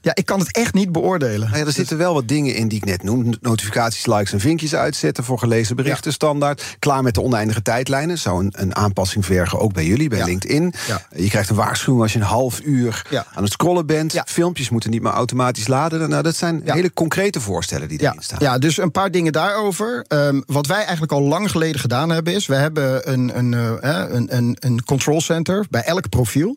[0.02, 1.48] Ja, ik kan het echt niet beoordelen.
[1.48, 3.34] Nou ja, er zitten wel wat dingen in die ik net noem.
[3.40, 6.76] Notificaties, likes en vinkjes uitzetten voor gelezen berichten standaard.
[6.78, 8.18] Klaar met de oneindige tijdlijnen.
[8.18, 10.74] Zou een, een aanpassing vergen, ook bij jullie, bij LinkedIn.
[11.16, 14.22] Je krijgt een waarschuwing als je een half uur aan het scrollen bent.
[14.24, 16.08] Filmpjes moeten niet meer automatisch laden.
[16.08, 18.38] Nou, dat zijn hele concrete voorstellen die erin staan.
[18.40, 20.04] Ja, dus een paar dingen daarover.
[20.08, 22.46] Ehm, wat wij eigenlijk al lang geleden gedaan hebben, is...
[22.46, 26.56] we hebben een, een, uh, een, een, een control center bij elk profiel.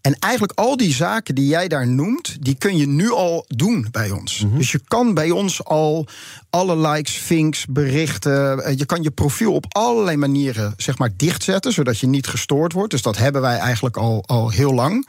[0.00, 3.86] En eigenlijk al die zaken die jij daar noemt, die kun je nu al doen
[3.90, 4.44] bij ons.
[4.44, 4.56] Mhm.
[4.56, 6.06] Dus je kan bij ons al
[6.50, 8.64] alle likes, vinks, berichten.
[8.64, 12.72] Eh, je kan je profiel op allerlei manieren zeg maar dichtzetten, zodat je niet gestoord
[12.72, 12.90] wordt.
[12.90, 15.08] Dus dat hebben wij eigenlijk al, al heel lang.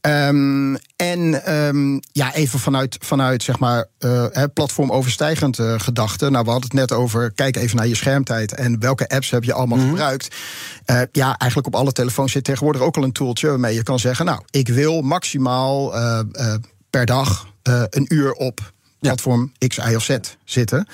[0.00, 6.30] Um, en um, ja, even vanuit, vanuit zeg maar, uh, platformoverstijgend uh, gedachte.
[6.30, 8.54] Nou, we hadden het net over, kijk even naar je schermtijd...
[8.54, 9.88] en welke apps heb je allemaal mhm.
[9.88, 10.36] gebruikt.
[10.86, 13.48] Uh, ja, eigenlijk op alle telefoons zit tegenwoordig ook al een tooltje...
[13.48, 15.92] waarmee je kan zeggen, nou, ik wil maximaal
[16.90, 17.46] per dag
[17.90, 20.86] een uur op platform X, Y of Z zitten.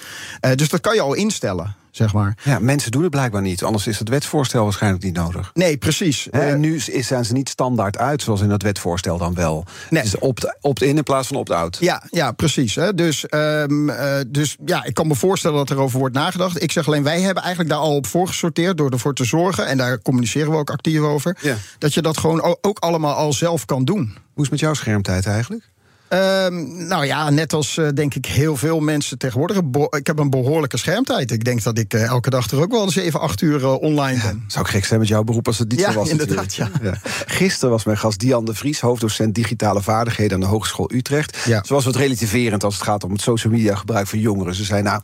[0.54, 1.74] dus dat kan je al instellen.
[1.90, 2.36] zeg maar.
[2.44, 3.62] Ja, mensen doen het blijkbaar niet.
[3.64, 5.50] Anders is het wetsvoorstel waarschijnlijk niet nodig.
[5.54, 6.28] Nee, precies.
[6.30, 9.64] Hè, Eh, en nu zijn ze niet standaard uit, zoals in dat wetsvoorstel dan wel.
[9.90, 10.02] Nee.
[10.02, 11.76] Het is opt- opt-in in plaats van opt-out.
[11.80, 12.74] Ja, ja, precies.
[12.74, 12.94] Hè.
[12.94, 16.62] Dus, ehm, eh, dus ja, ik kan me voorstellen dat er over wordt nagedacht.
[16.62, 19.76] Ik zeg alleen, wij hebben eigenlijk daar al op voorgesorteerd door ervoor te zorgen, en
[19.76, 21.56] daar communiceren we ook actief over, Ja.
[21.78, 23.98] dat je dat gewoon ook allemaal al zelf kan doen.
[24.04, 25.70] Hoe is het met jouw schermtijd eigenlijk?
[26.14, 29.60] Ehm, nou ja, net als eh, denk ik heel veel mensen tegenwoordig.
[29.90, 31.30] Ik heb een behoorlijke schermtijd.
[31.30, 34.20] Ik denk dat ik eh, elke dag er ook wel 7, 8 uur eh, online
[34.22, 34.44] ben.
[34.46, 36.08] Zou ik gek zijn met jouw beroep als het niet Ja, zo was.
[36.08, 36.96] inderdaad, natuurlijk.
[37.26, 41.38] Gisteren was mijn gast Diane de Vries, hoofddocent digitale vaardigheden aan de Hogeschool Utrecht.
[41.44, 41.64] Ja.
[41.64, 44.54] Ze was wat relativerend als het gaat om het social media gebruik van jongeren.
[44.54, 45.00] Ze zei: Nou,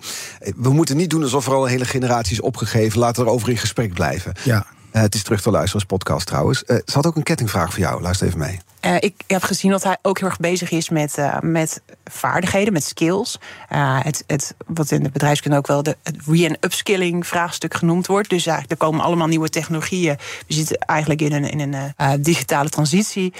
[0.56, 2.98] we moeten niet doen alsof er al een hele generatie is opgegeven.
[2.98, 4.32] Laten we erover in gesprek blijven.
[4.42, 4.66] Ja.
[4.92, 6.64] Eh, het is terug te luisteren als podcast trouwens.
[6.64, 8.02] Eh, ze had ook een kettingvraag voor jou.
[8.02, 8.60] Luister even mee.
[8.80, 12.84] Eh, ik heb gezien dat hij ook heel erg bezig is met, met vaardigheden, met
[12.84, 13.38] skills.
[13.68, 18.30] Het, het, wat in de bedrijfskunde ook wel de re- en upskilling vraagstuk genoemd wordt.
[18.30, 20.16] Dus er komen allemaal nieuwe technologieën.
[20.46, 23.34] We zitten eigenlijk in een, in een digitale transitie.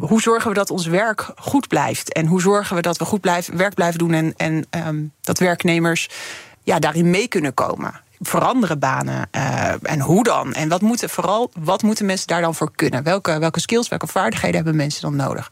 [0.00, 2.12] Hoe zorgen we dat ons werk goed blijft?
[2.12, 5.38] En hoe zorgen we dat we goed blijven, werk blijven doen en, en ehm, dat
[5.38, 6.08] werknemers
[6.62, 8.00] ja, daarin mee kunnen komen?
[8.20, 10.52] Veranderen banen eh, en hoe dan?
[10.52, 13.02] En wat moeten vooral, wat moeten mensen daar dan voor kunnen?
[13.02, 15.50] Welke, welke skills, welke vaardigheden hebben mensen dan nodig?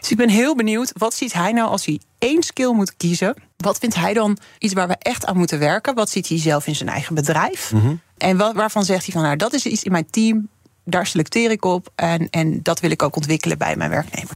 [0.00, 3.34] Dus ik ben heel benieuwd, wat ziet hij nou als hij één skill moet kiezen?
[3.56, 5.94] Wat vindt hij dan iets waar we echt aan moeten werken?
[5.94, 7.72] Wat ziet hij zelf in zijn eigen bedrijf?
[8.16, 10.48] En wat, waarvan zegt hij van, nou, dat is iets in mijn team,
[10.84, 14.30] daar selecteer ik op en, en dat wil ik ook ontwikkelen bij mijn werknemer.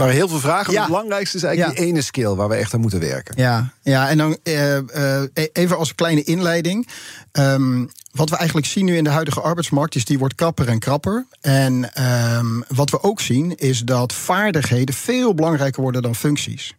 [0.00, 0.72] Waren heel veel vragen.
[0.72, 0.78] Ja.
[0.78, 1.82] Het belangrijkste is eigenlijk Ja.
[1.84, 3.34] die ene skill waar we echt aan moeten werken.
[3.36, 6.88] Ja, ja en dan eh, eh, even als kleine inleiding.
[7.32, 10.78] Ehm, wat we eigenlijk zien nu in de huidige arbeidsmarkt is die wordt krapper en
[10.78, 11.26] krapper.
[11.40, 16.74] En ehm, wat we ook zien is dat vaardigheden veel belangrijker worden dan functies.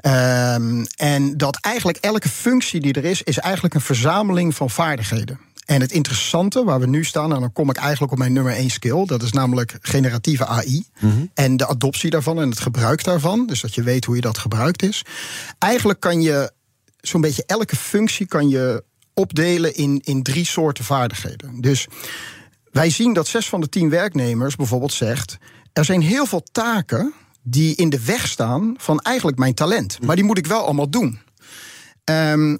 [0.00, 5.38] Ehm, en dat eigenlijk elke functie die er is, is eigenlijk een verzameling van vaardigheden.
[5.70, 8.52] En het interessante waar we nu staan, en dan kom ik eigenlijk op mijn nummer
[8.52, 10.84] één skill, dat is namelijk generatieve AI.
[11.34, 13.46] En de adoptie daarvan en het gebruik daarvan.
[13.46, 15.04] Dus dat je weet hoe je dat gebruikt is.
[15.58, 16.52] Eigenlijk kan je
[17.00, 21.60] zo'n beetje elke functie kan je opdelen in, in drie soorten vaardigheden.
[21.60, 21.86] Dus
[22.72, 25.38] wij zien dat zes van de tien werknemers bijvoorbeeld zegt:
[25.72, 29.98] er zijn heel veel taken die in de weg staan van eigenlijk mijn talent.
[30.02, 31.18] Maar die moet ik wel allemaal doen.
[32.04, 32.56] Ehm,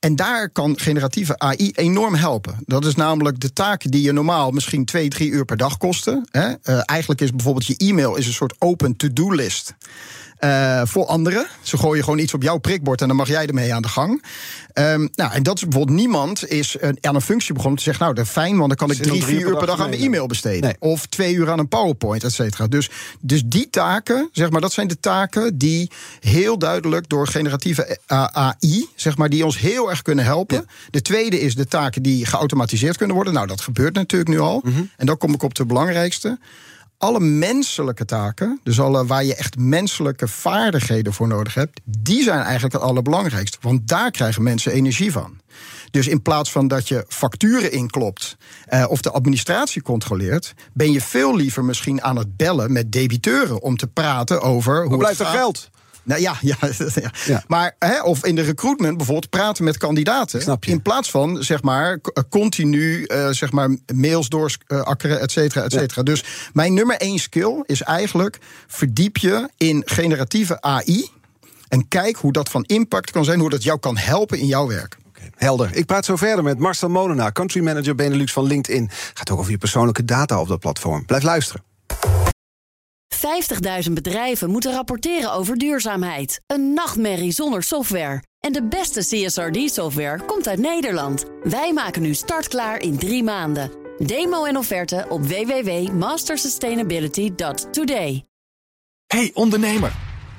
[0.00, 2.56] en daar kan generatieve AI enorm helpen.
[2.64, 6.28] Dat is namelijk de taken die je normaal misschien twee, drie uur per dag kosten.
[6.30, 6.52] Hè?
[6.62, 9.74] Eh, eigenlijk is bijvoorbeeld je e-mail is een soort open to-do list.
[10.38, 11.46] Eh, voor anderen.
[11.62, 14.22] Ze gooien gewoon iets op jouw prikbord en dan mag jij ermee aan de gang.
[14.72, 18.02] Ehm, nou, en dat is bijvoorbeeld niemand is eh, aan een functie begonnen te zeggen:
[18.02, 19.88] Nou, dat is fijn, want dan kan ik drie, drie vier uur per dag aan
[19.88, 20.60] mijn e-mail besteden.
[20.60, 20.76] Nee.
[20.78, 22.66] Of twee uur aan een PowerPoint, et cetera.
[22.66, 27.98] Dus, dus die taken, zeg maar, dat zijn de taken die heel duidelijk door generatieve
[28.06, 30.66] AI, zeg maar, die ons heel erg kunnen helpen.
[30.90, 33.32] De tweede is de taken die geautomatiseerd kunnen worden.
[33.32, 34.62] Nou, dat gebeurt natuurlijk nu al.
[34.96, 36.38] En dan kom ik op de belangrijkste.
[36.98, 42.40] Alle menselijke taken, dus alle waar je echt menselijke vaardigheden voor nodig hebt, die zijn
[42.40, 43.58] eigenlijk het allerbelangrijkste.
[43.60, 45.40] Want daar krijgen mensen energie van.
[45.90, 51.00] Dus in plaats van dat je facturen inklopt eh, of de administratie controleert, ben je
[51.00, 55.20] veel liever misschien aan het bellen met debiteuren om te praten over hoe het blijft
[55.20, 55.70] er geld?
[56.08, 56.56] Nou ja, ja,
[56.94, 57.10] ja.
[57.26, 57.42] Ja.
[57.46, 60.42] maar hè, of in de recruitment bijvoorbeeld praten met kandidaten.
[60.42, 60.70] Snap je.
[60.70, 65.72] In plaats van zeg maar k- continu eh, zeg maar mails doorakkeren, et cetera, et
[65.72, 66.02] cetera.
[66.02, 71.08] Dus mijn nummer één skill is eigenlijk verdiep je in generatieve AI
[71.68, 74.66] en kijk hoe dat van impact kan zijn, hoe dat jou kan helpen in jouw
[74.66, 74.96] werk.
[75.36, 75.70] Helder.
[75.76, 78.90] Ik praat zo verder met Marcel Molenaar, country manager Benelux van LinkedIn.
[79.14, 81.04] Gaat ook over je persoonlijke data op dat platform.
[81.06, 81.62] Blijf luisteren.
[83.86, 86.40] 50.000 bedrijven moeten rapporteren over duurzaamheid.
[86.46, 88.22] Een nachtmerrie zonder software.
[88.40, 91.24] En de beste CSRD-software komt uit Nederland.
[91.42, 93.70] Wij maken nu startklaar in drie maanden.
[93.98, 98.24] Demo en offerte op www.mastersustainability.today.
[99.06, 99.92] Hey ondernemer,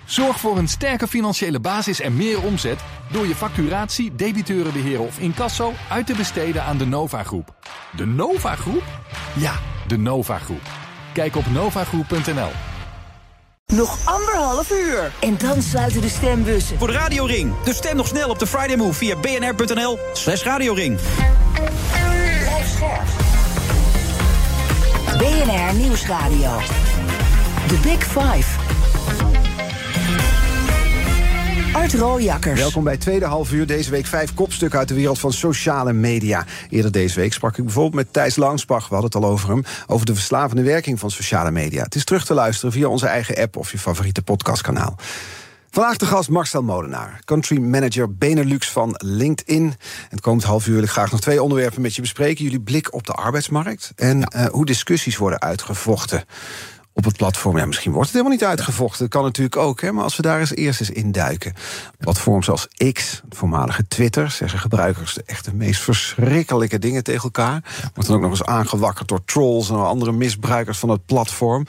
[0.06, 2.80] zorg voor een sterke financiële basis en meer omzet
[3.12, 7.56] door je facturatie, debiteurenbeheer of incasso uit te besteden aan de Nova Groep.
[7.96, 8.84] De Nova Groep?
[9.36, 10.88] Ja, de Nova Groep.
[11.14, 12.69] Kijk op novagroep.nl.
[13.74, 15.14] Nog anderhalf uur.
[15.20, 16.78] En dan sluiten de stembussen.
[16.78, 17.54] Voor de Radio Ring.
[17.64, 21.00] Dus stem nog snel op de Friday Move via bnr.nl slash radioring.
[25.18, 26.58] BNR Nieuwsradio.
[27.68, 28.48] The Big Five.
[31.74, 32.60] Art Rooijakkers.
[32.60, 33.68] Welkom bij tweede half uur.
[33.68, 36.46] Deze week vijf kopstukken uit de wereld van sociale media.
[36.70, 38.88] Eerder deze week sprak ik bijvoorbeeld met Thijs Langsbach.
[38.88, 39.64] We hadden het al over hem.
[39.88, 41.84] Over de verslavende werking van sociale media.
[41.84, 44.96] Het is terug te luisteren via onze eigen app of je favoriete podcastkanaal.
[45.72, 49.74] Vandaag de gast Marcel Molenaar, country manager Benelux van LinkedIn.
[50.10, 52.44] En komend half uur wil ik graag nog twee onderwerpen met je bespreken.
[52.44, 56.24] Jullie blik op de arbeidsmarkt en uh, hoe discussies worden uitgevochten
[57.00, 57.58] op het platform.
[57.58, 59.00] Ja, misschien wordt het helemaal niet uitgevochten.
[59.00, 61.54] Dat kan natuurlijk ook, hè, maar als we daar eens eerst eens induiken.
[61.98, 67.24] Platforms als X, het voormalige Twitter, zeggen gebruikers de echt de meest verschrikkelijke dingen tegen
[67.24, 67.64] elkaar.
[67.94, 71.66] Wordt dan ook nog eens aangewakkerd door trolls en andere misbruikers van het platform.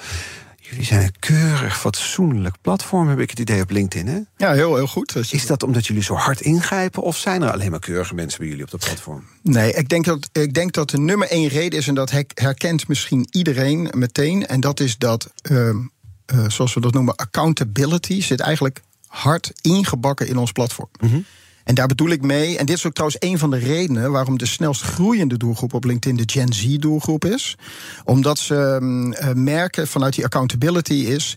[0.70, 4.06] Jullie zijn een keurig fatsoenlijk platform, heb ik het idee op LinkedIn.
[4.06, 4.20] Hè?
[4.46, 5.32] Ja, heel, heel goed.
[5.32, 8.48] Is dat omdat jullie zo hard ingrijpen of zijn er alleen maar keurige mensen bij
[8.48, 9.24] jullie op dat platform?
[9.42, 12.88] Nee, ik denk dat, ik denk dat de nummer één reden is, en dat herkent
[12.88, 18.40] misschien iedereen meteen, en dat is dat, uh, uh, zoals we dat noemen, accountability zit
[18.40, 20.88] eigenlijk hard ingebakken in ons platform.
[21.00, 21.24] Mm
[21.70, 24.38] en daar bedoel ik mee, en dit is ook trouwens een van de redenen waarom
[24.38, 27.56] de snelst groeiende doelgroep op LinkedIn de Gen Z-doelgroep is.
[28.04, 28.78] Omdat ze
[29.22, 31.36] uh, merken vanuit die accountability is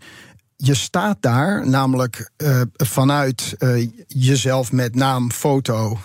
[0.56, 6.00] je staat daar namelijk uh, vanuit uh, jezelf met naam, foto,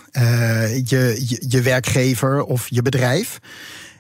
[0.85, 3.39] je, je, werkgever of je bedrijf.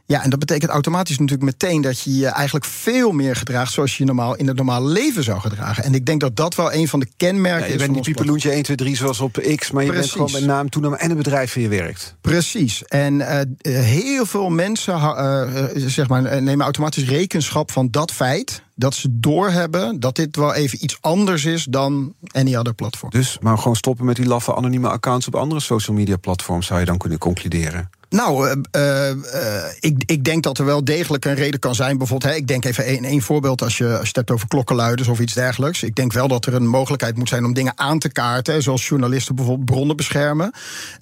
[0.09, 3.97] Ja, en dat betekent automatisch natuurlijk meteen dat je je eigenlijk veel meer gedraagt zoals
[3.97, 5.85] je normaal in het normale leven zou gedragen.
[5.85, 7.73] En ik denk dat dat wel een van de kenmerken ja, je is.
[7.73, 10.14] Je bent niet piepeloentje 1, 2, 3 zoals op X, maar je Precies.
[10.14, 12.14] bent gewoon met naam, toename en een bedrijf waar je werkt.
[12.21, 12.85] Precies.
[12.85, 13.40] En uh,
[13.73, 20.01] heel veel mensen uh, zeg maar, nemen automatisch rekenschap van dat feit dat ze doorhebben
[20.01, 23.11] dat dit wel even iets anders is dan any other platform.
[23.11, 26.81] Dus maar gewoon stoppen met die laffe anonieme accounts op andere social media platforms zou
[26.81, 27.90] je dan kunnen concluderen.
[28.11, 29.14] Nou, uh, uh,
[29.81, 31.99] ik, ik denk dat er wel degelijk een reden kan zijn.
[31.99, 34.49] Bijvoorbeeld, hè, ik denk even één, één voorbeeld als je, als je het hebt over
[34.49, 35.83] klokkenluiders of iets dergelijks.
[35.83, 38.62] Ik denk wel dat er een mogelijkheid moet zijn om dingen aan te kaarten.
[38.62, 40.53] Zoals journalisten bijvoorbeeld bronnen beschermen.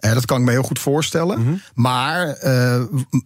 [0.01, 1.38] Uh, dat kan ik me heel goed voorstellen.
[1.38, 1.61] Mm -hmm.
[1.75, 2.27] Maar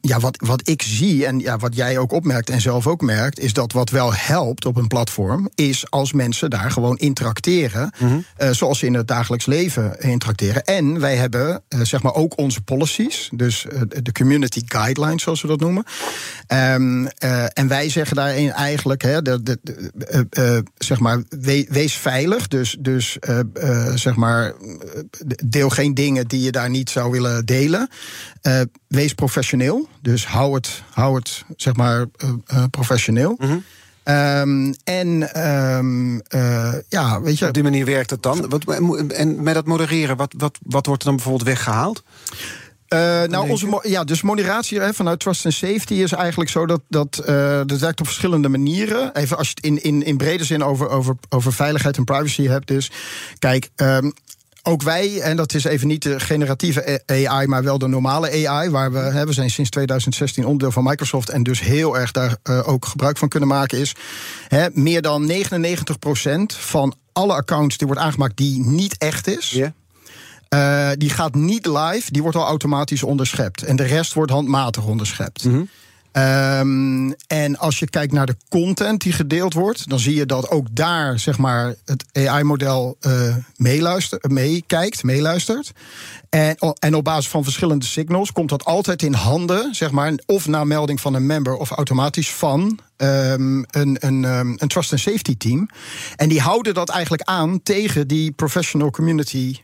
[0.01, 3.39] ja, wat, wat ik zie en ja, wat jij ook opmerkt en zelf ook merkt,
[3.39, 7.93] is dat wat wel helpt op een platform, is als mensen daar gewoon interacteren.
[7.99, 8.55] Mm -hmm.
[8.55, 10.65] zoals ze in het dagelijks leven interacteren.
[10.65, 13.31] En wij hebben zeg maar ook onze policies.
[13.35, 13.67] Dus
[14.03, 15.85] de community guidelines, zoals we dat noemen.
[16.49, 21.23] Um, uh, en wij zeggen daarin eigenlijk, hè, de, de, de uh, uh, zeg maar,
[21.29, 22.49] we, wees veilig.
[22.49, 23.19] Dus, dus
[23.95, 24.53] zeg maar,
[25.45, 27.89] deel geen dingen die je daar niet zou willen delen.
[28.89, 29.89] wees professioneel.
[30.03, 32.07] Dus hou het, hou het zeg maar,
[32.71, 33.35] professioneel.
[33.39, 33.65] Mm -hmm.
[34.05, 37.47] Um, en um, uh, ja, weet je.
[37.47, 38.49] Op die manier werkt het dan.
[38.49, 38.65] Wat,
[39.09, 42.03] en met dat modereren, wat, wat, wat wordt er dan bijvoorbeeld weggehaald?
[42.95, 46.81] Uh, nou, onze, ja, dus moderatie hè, vanuit Trust and Safety is eigenlijk zo dat,
[46.89, 49.17] dat, uh, dat werkt op verschillende manieren.
[49.17, 52.47] Even als je het in, in, in brede zin over, over, over veiligheid en privacy
[52.47, 52.67] hebt.
[52.67, 52.91] Dus
[53.39, 54.13] kijk, um,
[54.63, 58.71] ook wij, en dat is even niet de generatieve AI, maar wel de normale AI,
[58.71, 62.37] waar we, hè, we zijn sinds 2016 onderdeel van Microsoft en dus heel erg daar
[62.51, 63.95] uh, ook gebruik van kunnen maken, is
[64.49, 65.33] hè, meer dan 99%
[66.47, 69.51] van alle accounts die wordt aangemaakt die niet echt is.
[69.51, 69.71] Yeah.
[70.55, 73.63] Uh, die gaat niet live, die wordt al automatisch onderschept.
[73.63, 75.45] En de rest wordt handmatig onderschept.
[75.45, 75.69] Mm -hmm.
[76.13, 80.51] Um, en als je kijkt naar de content die gedeeld wordt, dan zie je dat
[80.51, 83.35] ook daar zeg maar, het AI-model uh,
[84.29, 85.73] meekijkt, meeluistert.
[86.29, 90.47] En, en op basis van verschillende signals komt dat altijd in handen, zeg maar, of
[90.47, 95.01] na melding van een member of automatisch van um, een, een, um, een trust and
[95.01, 95.69] safety team.
[96.17, 99.57] En die houden dat eigenlijk aan tegen die professional community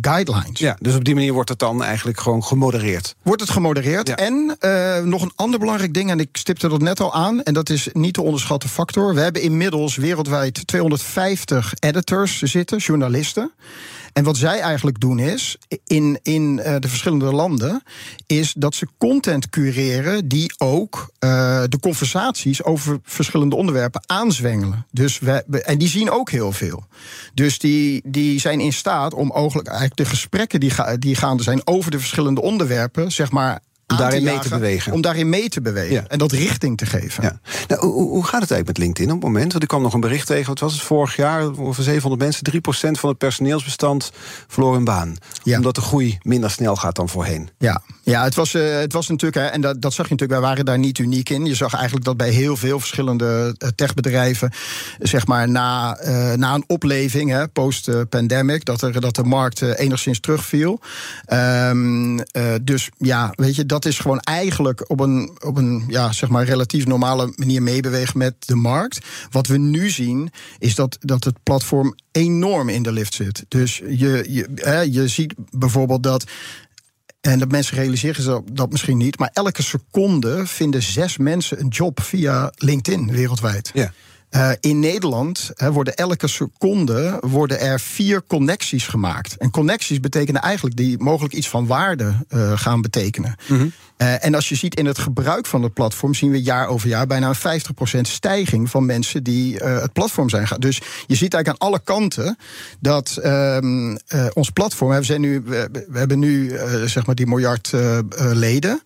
[0.00, 0.58] guidelines.
[0.58, 3.14] Ja, dus op die manier wordt het dan eigenlijk gewoon gemodereerd.
[3.22, 4.08] Wordt het gemodereerd.
[4.08, 4.16] Ja.
[4.16, 7.54] En uh, nog een ander belangrijk ding, en ik stipte dat net al aan, en
[7.54, 9.14] dat is niet te onderschatten factor.
[9.14, 13.52] We hebben inmiddels wereldwijd 250 editors zitten, journalisten.
[14.14, 17.82] En wat zij eigenlijk doen is, in, in uh, de verschillende landen,
[18.26, 24.86] is dat ze content cureren die ook uh, de conversaties over verschillende onderwerpen aanzwengelen.
[24.90, 26.84] Dus wij, en die zien ook heel veel.
[27.34, 31.90] Dus die, die zijn in staat om eigenlijk de gesprekken die, die gaande zijn over
[31.90, 34.92] de verschillende onderwerpen, zeg maar om daarin mee te bewegen.
[34.92, 35.94] Om daarin mee te bewegen.
[35.94, 36.04] Ja.
[36.08, 37.22] En dat richting te geven.
[37.22, 37.40] Ja.
[37.68, 39.50] Nou, hoe, hoe, gaat het eigenlijk met LinkedIn op het moment?
[39.50, 40.46] Want ik kwam nog een bericht tegen.
[40.46, 41.58] Wat was het vorig jaar?
[41.58, 42.96] Over 700 mensen.
[42.96, 44.12] 3% van het personeelsbestand
[44.48, 45.16] verloor een baan.
[45.42, 45.56] Ja.
[45.56, 47.48] Omdat de groei minder snel gaat dan voorheen.
[47.58, 49.46] Ja, ja het, was, uh, het was natuurlijk.
[49.46, 50.40] Hè, en dat, dat zag je natuurlijk.
[50.40, 51.44] Wij waren daar niet uniek in.
[51.44, 54.52] Je zag eigenlijk dat bij heel veel verschillende techbedrijven.
[54.98, 58.64] Zeg maar na, uh, na een opleving, post-pandemic.
[58.64, 60.80] Dat, er, dat de markt enigszins terugviel.
[61.32, 62.20] Um,
[62.62, 66.44] dus ja, weet je dat is gewoon eigenlijk op een, op een ja, zeg maar
[66.44, 69.06] relatief normale manier meebewegen met de markt.
[69.30, 73.44] Wat we nu zien, is dat, dat het platform enorm in de lift zit.
[73.48, 76.24] Dus je, je, hè, je ziet bijvoorbeeld dat.
[77.24, 79.18] En dat mensen realiseren zich dat misschien niet.
[79.18, 83.70] Maar elke seconde vinden zes mensen een job via LinkedIn wereldwijd.
[83.74, 83.92] Ja.
[84.36, 89.36] Uh, in Nederland worden elke seconde worden er vier connecties gemaakt.
[89.36, 93.34] En connecties betekenen eigenlijk die mogelijk iets van waarde uh, gaan betekenen.
[93.46, 93.66] Mhm.
[93.98, 96.88] Uh, en als je ziet in het gebruik van het platform, zien we jaar over
[96.88, 97.60] jaar bijna een
[97.98, 100.60] 50% stijging van mensen die het platform zijn gaan.
[100.60, 102.38] Dus je ziet eigenlijk aan alle kanten
[102.80, 103.96] dat uh,
[104.32, 107.72] ons platform, we, zijn nu, we, we hebben nu zeg maar die miljard
[108.16, 108.82] leden.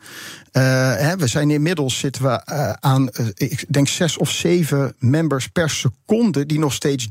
[0.58, 2.46] Hè, we zijn inmiddels zitten we
[2.80, 7.08] aan, ik denk zes of zeven members per seconde die nog steeds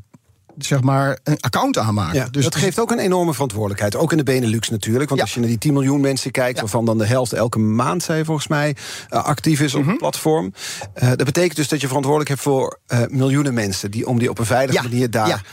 [0.58, 2.16] zeg maar, een account aanmaken.
[2.16, 3.96] Ja, dus dat geeft ook een enorme verantwoordelijkheid.
[3.96, 5.10] Ook in de Benelux natuurlijk.
[5.10, 5.26] Want Ja.
[5.26, 6.56] als je naar die 10 miljoen mensen kijkt...
[6.56, 6.62] Ja.
[6.62, 8.76] waarvan dan de helft elke maand, volgens mij...
[9.10, 9.90] eh, actief is op Mhm.
[9.90, 10.54] het platform.
[10.94, 13.92] Eh, dat betekent dus dat je verantwoordelijk hebt voor eh, miljoenen mensen...
[13.92, 15.44] Die, om die op een veilige manier daar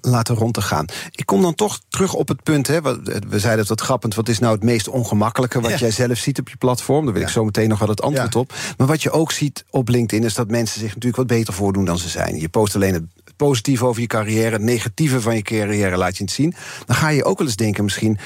[0.00, 0.84] laten rond te gaan.
[1.10, 2.66] Ik kom dan toch terug op het punt...
[2.66, 4.14] Hè, we zeiden het wat grappend...
[4.14, 5.60] wat is nou het meest ongemakkelijke...
[5.60, 7.04] wat jij zelf ziet op je platform?
[7.04, 8.52] Daar wil ik zo meteen nog wel het antwoord op.
[8.76, 10.26] Maar wat je ook ziet op LinkedIn...
[10.26, 12.36] is dat mensen zich natuurlijk wat beter voordoen dan ze zijn.
[12.40, 13.04] Je post alleen het
[13.46, 14.50] positieve over je carrière...
[14.50, 16.54] het negatieve van je carrière laat je niet zien.
[16.86, 18.18] Dan ga je ook wel eens denken misschien...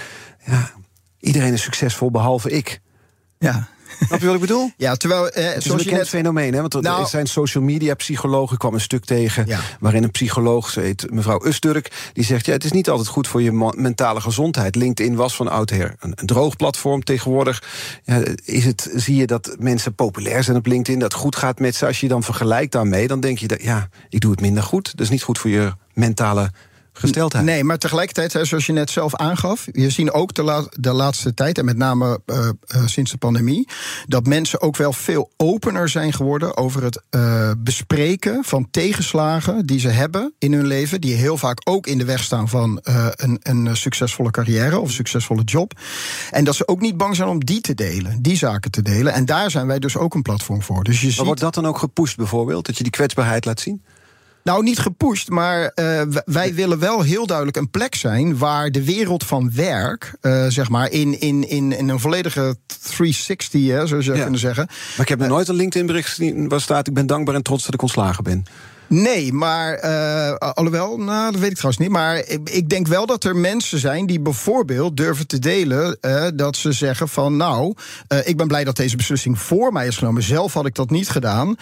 [0.44, 0.70] Ja,
[1.18, 2.80] iedereen is succesvol behalve ik.
[3.38, 3.68] Ja.
[4.06, 4.70] Snap je wat ik bedoel?
[4.76, 6.60] Ja, terwijl, eh, Het is een bekend net fenomeen, hè?
[6.60, 8.52] Want er Nou- er zijn social media psychologen.
[8.52, 9.60] Ik kwam een stuk tegen Ja.
[9.80, 13.28] waarin een psycholoog, ze heet mevrouw Usturk, die zegt: ja, het is niet altijd goed
[13.28, 14.74] voor je mentale gezondheid.
[14.74, 17.04] LinkedIn was van oudsher een, een droog platform.
[17.04, 17.62] Tegenwoordig
[18.04, 21.58] ja, is het, zie je dat mensen populair zijn op LinkedIn, dat het goed gaat
[21.58, 21.86] met ze.
[21.86, 24.90] Als je dan vergelijkt daarmee, dan denk je dat ja, ik doe het minder goed.
[24.90, 26.50] Dat is niet goed voor je mentale
[26.98, 27.44] gesteldheid.
[27.44, 30.92] Nee, maar tegelijkertijd, hè, zoals je net zelf aangaf, je ziet ook de, la- de
[30.92, 33.68] laatste tijd, en met name eh, eh, sinds de pandemie,
[34.06, 39.78] dat mensen ook wel veel opener zijn geworden over het eh, bespreken van tegenslagen die
[39.80, 43.38] ze hebben in hun leven, die heel vaak ook in de weg staan van een,
[43.42, 45.72] een succesvolle carrière of een succesvolle job.
[46.30, 49.12] En dat ze ook niet bang zijn om die te delen, die zaken te delen.
[49.12, 50.84] En daar zijn wij dus ook een platform voor.
[50.84, 51.24] Dus je Maar ziet.
[51.24, 52.66] wordt dat dan ook gepusht bijvoorbeeld?
[52.66, 53.82] Dat je die kwetsbaarheid laat zien?
[54.44, 58.84] Nou, niet gepusht, maar eh, wij willen wel heel duidelijk een plek zijn waar de
[58.84, 63.86] wereld van werk, eh, zeg maar, in, in, in, in een volledige 360, hè, je
[63.86, 64.22] zou Ja.
[64.22, 64.66] kunnen zeggen.
[64.66, 67.64] Maar ik heb nog nooit een LinkedIn-bericht gezien waar staat: ik ben dankbaar en trots
[67.64, 68.44] dat ik ontslagen ben.
[68.86, 71.90] Nee, maar eh, alhoewel, nou, dat weet ik trouwens niet.
[71.92, 76.26] Maar ik, ik denk wel dat er mensen zijn die bijvoorbeeld durven te delen eh,
[76.34, 77.74] dat ze zeggen van nou,
[78.08, 80.22] eh, ik ben blij dat deze beslissing voor mij is genomen.
[80.22, 81.56] Zelf had ik dat niet gedaan,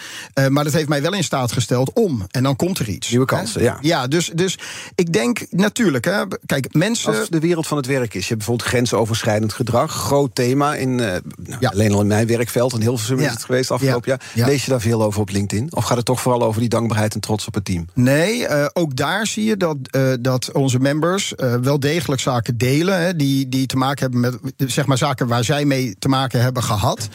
[0.49, 2.25] maar dat heeft mij wel in staat gesteld om.
[2.31, 3.09] En dan komt er iets.
[3.09, 3.65] Nieuwe kansen, Hè?
[3.65, 3.77] ja.
[3.81, 4.57] Ja, dus, dus
[4.95, 7.17] ik denk natuurlijk, hè, kijk, mensen.
[7.19, 8.21] Als de wereld van het werk is.
[8.21, 9.91] Je hebt bijvoorbeeld grensoverschrijdend gedrag.
[9.91, 10.75] Groot thema.
[10.75, 11.21] In, nou,
[11.59, 11.69] Ja.
[11.69, 12.73] Alleen al in mijn werkveld.
[12.73, 13.25] In Hilversum Ja.
[13.25, 14.17] is het geweest afgelopen Ja.
[14.19, 14.31] jaar.
[14.45, 14.45] Ja.
[14.51, 15.67] Lees je daar veel over op LinkedIn?
[15.75, 17.85] Of gaat het toch vooral over die dankbaarheid en trots op het team?
[17.93, 22.57] Nee, eh, ook daar zie je dat, eh, dat onze members eh, wel degelijk zaken
[22.57, 23.01] delen.
[23.01, 26.41] Hè, die, die te maken hebben met zeg maar, zaken waar zij mee te maken
[26.41, 27.07] hebben gehad.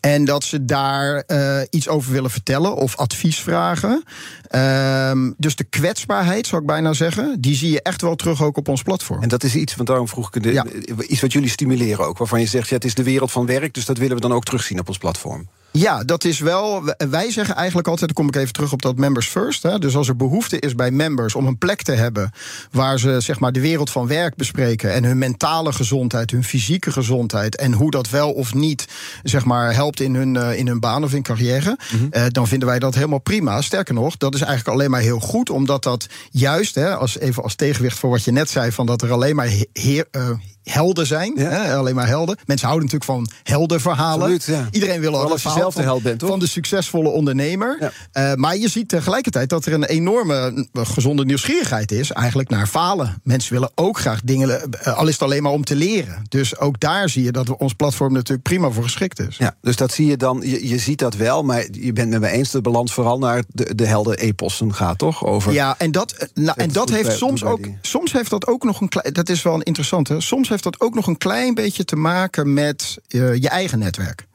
[0.00, 1.24] En dat ze daar
[1.70, 4.02] iets over willen vertellen of advies vragen.
[4.48, 8.56] Ehm, dus de kwetsbaarheid, zou ik bijna zeggen, die zie je echt wel terug ook
[8.56, 9.22] op ons platform.
[9.22, 10.66] En dat is iets, want daarom vroeg ik de, Ja.
[11.08, 12.18] iets wat jullie stimuleren ook.
[12.18, 13.74] Waarvan je zegt, ja, het is de wereld van werk.
[13.74, 15.48] Dus dat willen we dan ook terugzien op ons platform.
[15.72, 16.82] Ja, dat is wel.
[17.10, 19.62] Wij zeggen eigenlijk altijd, dan kom ik even terug op dat members first.
[19.62, 22.30] Hè, dus als er behoefte is bij members om een plek te hebben
[22.70, 26.92] waar ze zeg maar de wereld van werk bespreken en hun mentale gezondheid, hun fysieke
[26.92, 28.88] gezondheid en hoe dat wel of niet
[29.22, 31.78] zeg maar helpt in hun, eh, in hun baan of in carrière,
[32.10, 33.60] eh, dan vinden wij dat helemaal prima.
[33.62, 37.42] Sterker nog, dat is eigenlijk alleen maar heel goed, omdat dat juist, hè, als, even
[37.42, 40.30] als tegenwicht voor wat je net zei, van dat er alleen maar he- heer, eh,
[40.70, 41.48] helden zijn, Ja.
[41.48, 42.36] hè, alleen maar helden.
[42.46, 44.20] Mensen houden natuurlijk van heldenverhalen.
[44.34, 44.68] Absoluut, ja.
[44.70, 46.28] Iedereen wil ook als je het verhaal zelf de van- held bent, toch?
[46.28, 47.76] van de succesvolle ondernemer.
[47.80, 47.90] Ja.
[48.12, 53.20] Eh, maar je ziet tegelijkertijd dat er een enorme gezonde nieuwsgierigheid is, eigenlijk naar falen.
[53.24, 56.22] Mensen willen ook graag dingen, eh, al is het alleen maar om te leren.
[56.28, 59.36] Dus ook daar zie je dat ons platform natuurlijk prima voor geschikt is.
[59.36, 60.40] Ja, dus dat zie je dan.
[60.44, 63.18] Je, je ziet dat wel, maar je bent met me eens dat de balans vooral
[63.18, 65.24] naar de, de helden-epossen gaat, toch?
[65.24, 67.60] Over Ja, en dat, eh, nou, en dat heeft soms ook.
[67.80, 69.12] Soms heeft dat ook nog een klein.
[69.12, 70.20] Dat is wel een interessante.
[70.20, 74.26] Soms heeft dat ook nog een klein beetje te maken met eh, je eigen netwerk.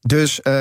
[0.00, 0.52] Dus eh,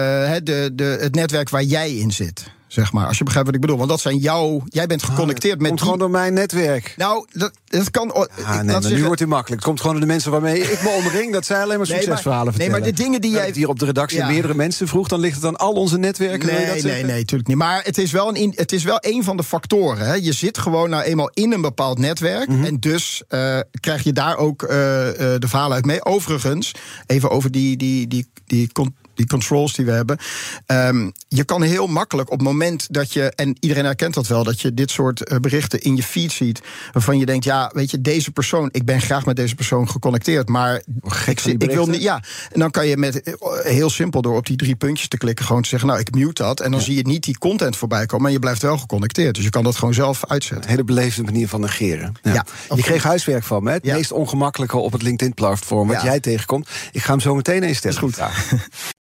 [0.44, 2.46] de, de, het netwerk waar jij in zit.
[2.74, 3.78] Zeg maar, als je begrijpt wat ik bedoel.
[3.78, 4.62] Want dat zijn jouw.
[4.70, 5.68] Jij bent geconnecteerd met.
[5.68, 6.94] komt die- gewoon door mijn netwerk.
[6.98, 8.08] Nou, dat, dat kan.
[8.08, 9.56] ik- Ah, nee, maar nu wordt het makkelijk.
[9.62, 11.34] Het komt gewoon door de mensen waarmee ik me omring.
[11.34, 12.82] Dat zij alleen maar Nee, succesverhalen nee, vertellen.
[12.82, 14.28] maar de dingen die jij- hier op de redactie Ja.
[14.28, 15.08] meerdere mensen vroeg...
[15.08, 16.48] dan ligt het aan al onze netwerken.
[16.48, 17.06] Nee, nee, zeggen?
[17.08, 17.58] nee, natuurlijk niet.
[17.58, 20.06] Maar het is wel een, in- het is wel een van de factoren.
[20.06, 20.14] Hè.
[20.14, 22.50] Je zit gewoon nou eenmaal in een bepaald netwerk.
[22.50, 22.64] Mhm.
[22.64, 26.06] En dus eh, krijg je daar ook eh, eh, de verhalen uit mee.
[26.06, 26.72] Overigens,
[27.06, 30.18] even over die, die, die, die con- die controls die we hebben.
[30.66, 34.44] Ehm, je kan heel makkelijk op het moment dat je, en iedereen herkent dat wel,
[34.44, 36.62] dat je dit soort eh, berichten in je feed ziet.
[36.92, 40.50] waarvan je denkt, ja, weet je, deze persoon, ik ben graag met deze persoon geconnecteerd.
[40.50, 40.82] Maar
[41.26, 42.24] ik, ik wil niet, ja.
[42.52, 43.34] En dan kan je met eh,
[43.64, 46.44] heel simpel door op die drie puntjes te klikken, gewoon te zeggen, nou, ik mute
[46.44, 46.60] dat.
[46.60, 49.36] En dan zie je niet die content voorbij komen, maar je blijft wel geconnecteerd.
[49.36, 50.64] Dus je kan dat gewoon zelf uitzetten.
[50.64, 52.14] Een hele beleefde manier van negeren.
[52.22, 52.46] Ja.
[52.76, 56.70] je kreeg huiswerk van me, het meest ongemakkelijke op het LinkedIn-platform wat jij tegenkomt.
[56.92, 57.98] Ik ga hem zo meteen eens stellen.
[57.98, 58.18] Is goed.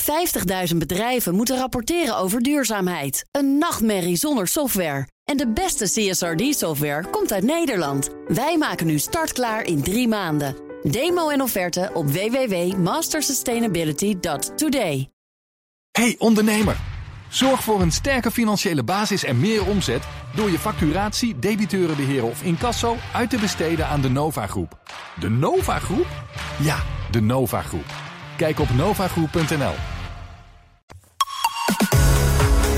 [0.00, 3.24] 50.000 bedrijven moeten rapporteren over duurzaamheid.
[3.30, 5.06] Een nachtmerrie zonder software.
[5.24, 8.10] En de beste CSRD-software komt uit Nederland.
[8.28, 10.56] Wij maken nu startklaar in drie maanden.
[10.82, 15.10] Demo en offerte op www.mastersustainability.today.
[15.90, 16.76] Hey ondernemer,
[17.28, 20.02] zorg voor een sterke financiële basis en meer omzet
[20.34, 24.78] door je facturatie, debiteurenbeheer of incasso uit te besteden aan de Nova Groep.
[25.20, 26.06] De Nova Groep?
[26.60, 28.11] Ja, de Nova Groep.
[28.36, 29.74] Kijk op novagroep.nl.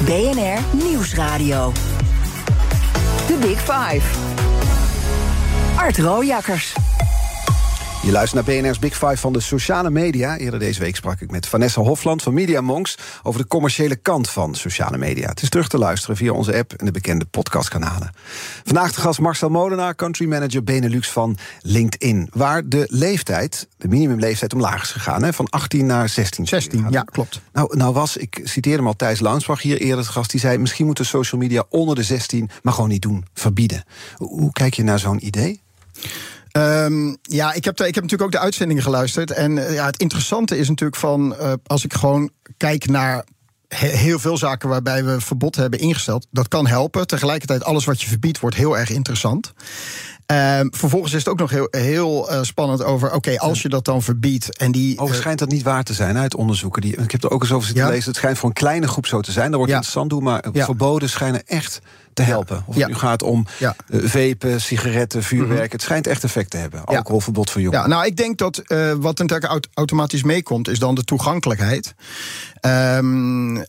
[0.04, 1.72] BNR Nieuwsradio.
[3.26, 4.02] The Big Five.
[5.76, 6.74] Art Rojakkers.
[8.04, 10.36] Je luistert naar BNR's Big Five van de sociale media.
[10.36, 14.30] Eerder deze week sprak ik met Vanessa Hofland van Media Monks over de commerciële kant
[14.30, 15.28] van sociale media.
[15.28, 18.10] Het is terug te luisteren via onze app en de bekende podcastkanalen.
[18.64, 22.28] Vandaag de gast Marcel Molenaar, country manager Benelux van LinkedIn.
[22.32, 25.22] Waar de leeftijd, de minimumleeftijd, omlaag is gegaan.
[25.22, 25.32] Hè?
[25.32, 26.46] Van 18 naar 16.
[26.46, 27.40] 16, ja, klopt.
[27.52, 30.58] Nou, nou was, ik citeerde hem al Thijs Launsbach hier eerder, de gast, die zei:
[30.58, 33.84] misschien moeten social media onder de 16, maar gewoon niet doen, verbieden.
[34.16, 35.62] Hoe kijk je naar zo'n idee?
[36.56, 39.30] Um, ja, ik heb, ik heb natuurlijk ook de uitzendingen geluisterd.
[39.30, 43.24] En uh, ja, het interessante is natuurlijk van, uh, als ik gewoon kijk naar
[43.68, 46.26] heel veel zaken waarbij we verbod hebben ingesteld.
[46.30, 47.06] Dat kan helpen.
[47.06, 49.52] Tegelijkertijd, alles wat je verbiedt wordt heel erg interessant.
[50.26, 53.12] Um, vervolgens is het ook nog heel, heel uh, spannend over...
[53.12, 54.98] oké, als je dat dan verbiedt en die...
[55.00, 56.82] Oh, schijnt dat niet waar te zijn uit onderzoeken.
[56.82, 57.90] Die, ik heb er ook eens over zitten ja?
[57.90, 58.08] lezen.
[58.08, 59.46] Het schijnt voor een kleine groep zo te zijn.
[59.46, 59.76] Dat wordt ja.
[59.76, 60.64] interessant doen, maar ja.
[60.64, 61.80] verboden schijnen echt
[62.14, 62.64] te helpen.
[62.66, 65.50] Of het nu gaat om uh, vepen, sigaretten, vuurwerk.
[65.50, 65.70] Mm -hmm.
[65.70, 66.84] Het schijnt echt effect te hebben.
[66.84, 67.84] Alcoholverbod voor jongeren.
[67.84, 70.68] Ja, nou, ik denk dat uh, wat natuurlijk aut automatisch meekomt...
[70.68, 71.94] is dan de toegankelijkheid.
[72.60, 73.64] Um, uh,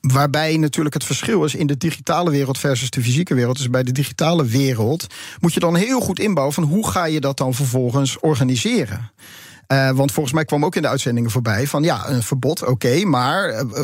[0.00, 3.56] waarbij natuurlijk het verschil is in de digitale wereld versus de fysieke wereld.
[3.56, 5.06] Dus bij de digitale wereld
[5.40, 9.10] moet je dan heel goed inbouwen van hoe ga je dat dan vervolgens organiseren.
[9.68, 12.70] Uh, want volgens mij kwam ook in de uitzendingen voorbij van ja, een verbod, oké,
[12.70, 13.82] okay, maar uh,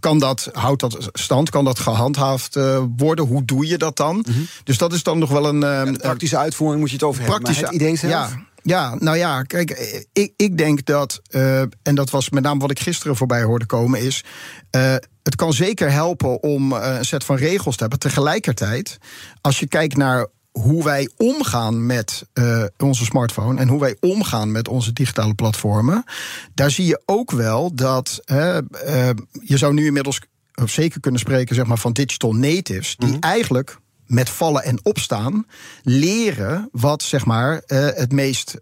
[0.00, 3.24] kan dat, houdt dat stand, kan dat gehandhaafd uh, worden?
[3.24, 4.16] Hoe doe je dat dan?
[4.16, 4.46] Mm -hmm.
[4.64, 5.60] Dus dat is dan nog wel een.
[5.60, 7.42] Ja, praktische uitvoering moet je het over hebben.
[7.42, 8.12] Maar het idee zelf.
[8.12, 8.28] Ja,
[8.62, 9.70] ja, nou ja, kijk,
[10.12, 13.66] ik, ik denk dat, uh, en dat was met name wat ik gisteren voorbij hoorde
[13.66, 14.24] komen, is.
[14.76, 17.98] Uh, het kan zeker helpen om uh, een set van regels te hebben.
[17.98, 18.98] Tegelijkertijd,
[19.40, 24.52] als je kijkt naar hoe wij omgaan met uh, onze smartphone en hoe wij omgaan
[24.52, 26.04] met onze digitale platformen,
[26.54, 28.58] daar zie je ook wel dat uh,
[29.42, 30.20] je zou nu inmiddels
[30.64, 33.22] zeker kunnen spreken zeg maar, van digital natives, die mm -hmm.
[33.22, 35.46] eigenlijk met vallen en opstaan
[35.82, 38.60] leren wat zeg maar het meest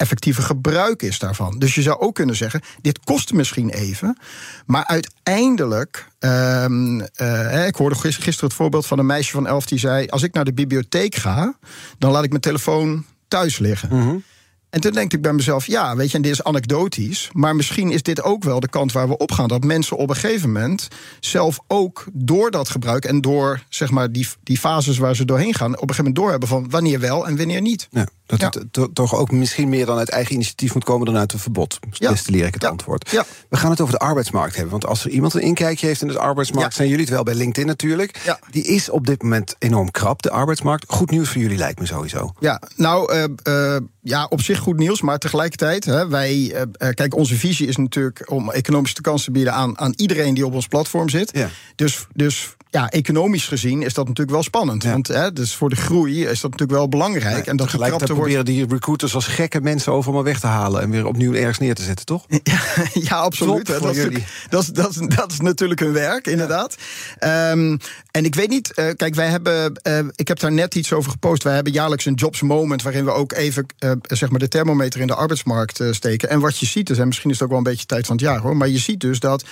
[0.00, 1.58] effectieve gebruik is daarvan.
[1.58, 4.18] Dus je zou ook kunnen zeggen: dit kost misschien even,
[4.66, 6.08] maar uiteindelijk.
[6.18, 10.22] Um, uh, ik hoorde gisteren het voorbeeld van een meisje van elf die zei: als
[10.22, 11.54] ik naar de bibliotheek ga,
[11.98, 13.88] dan laat ik mijn telefoon thuis liggen.
[13.92, 14.22] Mm -hmm.
[14.70, 17.90] En toen denk ik bij mezelf, ja, weet je, en dit is anekdotisch, maar misschien
[17.90, 19.48] is dit ook wel de kant waar we op gaan.
[19.48, 20.88] Dat mensen op een gegeven moment
[21.20, 25.54] zelf ook door dat gebruik en door zeg maar die, die fases waar ze doorheen
[25.54, 27.88] gaan, op een gegeven moment doorhebben van wanneer wel en wanneer niet.
[27.90, 28.80] Ja, dat ja.
[28.82, 31.78] het toch ook misschien meer dan uit eigen initiatief moet komen dan uit een verbod.
[31.90, 32.10] Ja.
[32.10, 32.68] Destilleer ik het ja.
[32.68, 33.10] antwoord.
[33.10, 33.24] Ja.
[33.48, 34.70] We gaan het over de arbeidsmarkt hebben.
[34.70, 37.34] Want als er iemand een inkijkje heeft in de arbeidsmarkt, zijn jullie het wel bij
[37.34, 38.38] LinkedIn natuurlijk.
[38.50, 40.84] Die is op dit moment enorm krap, de arbeidsmarkt.
[40.88, 42.32] Goed nieuws voor jullie lijkt me sowieso.
[42.40, 46.62] Ja, nou, uh, uh, ja, op zich goed nieuws, maar tegelijkertijd, hè, wij, uh,
[46.94, 50.54] kijk, onze visie is natuurlijk om economische kans te bieden aan, aan iedereen die op
[50.54, 51.30] ons platform zit.
[51.36, 51.48] Ja.
[51.76, 54.82] Dus, dus ja, economisch gezien is dat natuurlijk wel spannend.
[54.82, 54.90] Ja.
[54.90, 57.46] Want hè, dus voor de groei is dat natuurlijk wel belangrijk.
[57.46, 60.82] En dat tegelijkertijd proberen die recruiters als gekke mensen over maar weg te halen...
[60.82, 62.26] en weer opnieuw ergens neer te zetten, toch?
[62.42, 62.60] Ja,
[62.92, 63.66] ja absoluut.
[63.66, 64.04] Dat is,
[64.48, 66.76] dat, is, dat, is, dat is natuurlijk hun werk, inderdaad.
[67.24, 67.78] Um,
[68.10, 69.80] en ik weet niet, uh, kijk, wij hebben...
[69.88, 71.42] Uh, ik heb daar net iets over gepost.
[71.42, 72.82] Wij hebben jaarlijks een jobs moment...
[72.82, 76.28] waarin we ook even uh, zeg maar de thermometer in de arbeidsmarkt steken.
[76.30, 78.16] En wat je ziet is, en misschien is het ook wel een beetje tijd van
[78.16, 78.38] het jaar...
[78.38, 79.44] hoor, maar je ziet dus dat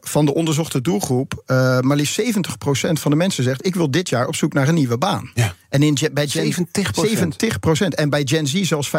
[0.00, 1.42] van de onderzochte doelgroep...
[1.80, 4.74] maar liefst 70% van de mensen zegt: Ik wil dit jaar op zoek naar een
[4.74, 5.30] nieuwe baan.
[5.34, 5.54] Ja.
[5.68, 6.58] En in, bij Gen, 70%.
[7.84, 7.88] 70%.
[7.88, 8.92] En bij Gen Z zelfs 85%.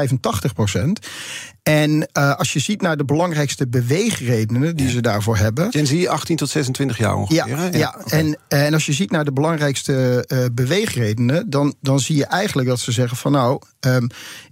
[1.63, 4.91] En uh, als je ziet naar de belangrijkste beweegredenen die ja.
[4.91, 5.71] ze daarvoor hebben.
[5.71, 7.47] Gen Z 18 tot 26 jaar ongeveer.
[7.47, 7.95] Ja, ja, ja.
[7.99, 8.19] Okay.
[8.19, 12.67] En, en als je ziet naar de belangrijkste uh, beweegredenen, dan, dan zie je eigenlijk
[12.67, 14.07] dat ze zeggen: van nou, um,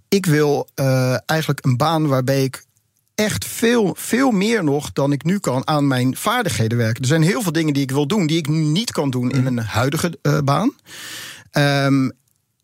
[0.10, 2.66] ik wil uh, eigenlijk een baan waarbij ik
[3.24, 7.02] echt veel, veel meer nog dan ik nu kan aan mijn vaardigheden werken.
[7.02, 9.32] Er zijn heel veel dingen die ik wil doen, die ik nu niet kan doen
[9.32, 10.74] in mijn huidige uh, baan.
[11.86, 12.12] Um,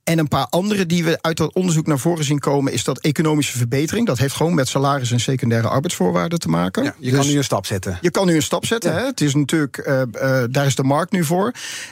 [0.07, 2.99] en een paar andere die we uit dat onderzoek naar voren zien komen, is dat
[2.99, 4.07] economische verbetering.
[4.07, 6.83] Dat heeft gewoon met salaris en secundaire arbeidsvoorwaarden te maken.
[6.83, 7.97] Ja, je kan dus nu een stap zetten.
[8.01, 8.93] Je kan nu een stap zetten.
[8.93, 9.05] Hè?
[9.05, 11.51] Het is natuurlijk, uh, uh, daar is de markt nu voor.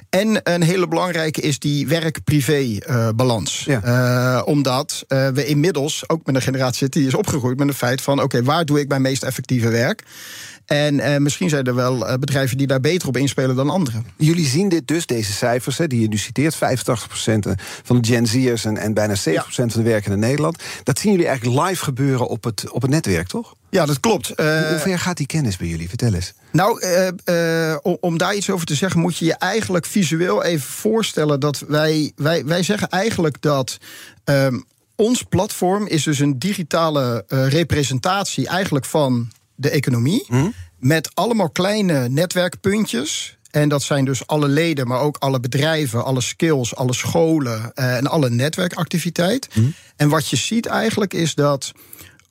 [0.09, 3.65] En een hele belangrijke is die werk-privé-balans.
[3.67, 4.41] Uh, ja.
[4.41, 8.13] omdat we inmiddels ook met een generatie zitten die is opgegroeid met het feit van:
[8.13, 10.03] oké, okay, waar doe ik mijn meest effectieve werk?
[10.65, 14.05] En uh, misschien zijn er wel uh, bedrijven die daar beter op inspelen dan anderen.
[14.17, 16.57] Jullie zien dit dus, deze cijfers, hè, die je nu citeert: 85%
[17.83, 19.45] van de Gen Z'ers en, en bijna 7% ja.
[19.49, 20.63] van de werkenden in Nederland.
[20.83, 23.55] Dat zien jullie eigenlijk live gebeuren op het, op het netwerk, toch?
[23.69, 24.29] Ja, dat klopt.
[24.29, 25.89] Uh, Hoe ver gaat die kennis bij jullie?
[25.89, 26.33] Vertel eens.
[26.51, 26.81] Nou,
[27.81, 31.63] om, om daar iets over te zeggen, moet je je eigenlijk visueel even voorstellen dat
[31.67, 33.77] wij, wij, wij zeggen eigenlijk dat.
[34.25, 40.23] Um, ons platform is dus een digitale representatie eigenlijk van de economie.
[40.27, 40.49] Hm?
[40.79, 43.37] Met allemaal kleine netwerkpuntjes.
[43.51, 47.97] En dat zijn dus alle leden, maar ook alle bedrijven, alle skills, alle scholen uh,
[47.97, 49.47] en alle netwerkactiviteit.
[49.51, 49.61] Hm?
[49.95, 51.73] En wat je ziet eigenlijk is dat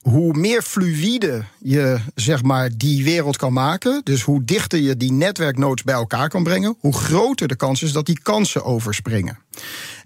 [0.09, 5.11] hoe meer fluïde je zeg maar, die wereld kan maken, dus hoe dichter je die
[5.11, 9.37] netwerknodes bij elkaar kan brengen, hoe groter de kans is dat die kansen overspringen.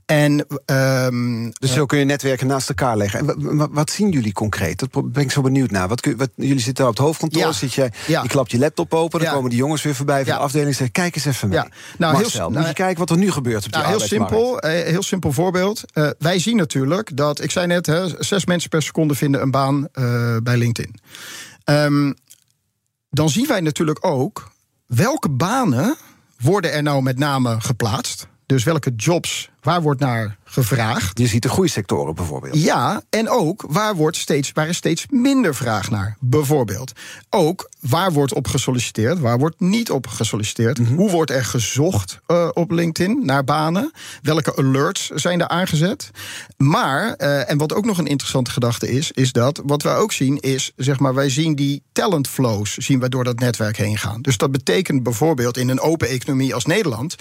[0.09, 3.19] En, um, dus zo kun je netwerken naast elkaar leggen.
[3.19, 4.79] En wat, zien jullie concreet?
[4.79, 5.87] Dat ben ik zo benieuwd naar.
[5.87, 7.51] Wat, wat, jullie zitten op het hoofdkantoor, ja.
[7.51, 8.21] zit je, ja.
[8.21, 9.19] je klapt je laptop open...
[9.19, 9.33] dan ja.
[9.33, 10.93] komen die jongens weer voorbij van de afdeling en zeggen...
[10.93, 11.57] kijk eens even mee.
[11.57, 11.67] Ja.
[11.97, 14.07] Nou, Marcel, heel, moet nou, je kijken wat er nu gebeurt op die nou, heel
[14.07, 15.83] simpel, eh, heel simpel voorbeeld.
[15.93, 17.85] Uh, wij zien natuurlijk dat, ik zei net...
[17.85, 20.95] Hè, zes mensen per seconde vinden een baan uh, bij LinkedIn.
[21.65, 22.15] Um,
[23.09, 24.51] dan zien wij natuurlijk ook...
[24.85, 25.95] welke banen
[26.39, 28.27] worden er nou met name geplaatst...
[28.49, 31.19] Dus welke jobs, waar wordt naar gevraagd?
[31.19, 32.61] Je ziet de groeisectoren bijvoorbeeld.
[32.61, 36.91] Ja, en ook waar, wordt steeds, waar is steeds minder vraag naar, bijvoorbeeld.
[37.29, 40.79] Ook waar wordt op gesolliciteerd, waar wordt niet op gesolliciteerd.
[40.79, 40.95] Mm -hmm.
[40.95, 43.91] Hoe wordt er gezocht uh, op LinkedIn naar banen?
[44.21, 46.09] Welke alerts zijn er aangezet?
[46.57, 50.11] Maar, uh, en wat ook nog een interessante gedachte is, is dat wat wij ook
[50.11, 53.97] zien is, zeg maar, wij zien die talent flows, zien wij door dat netwerk heen
[53.97, 54.21] gaan.
[54.21, 57.15] Dus dat betekent bijvoorbeeld in een open economie als Nederland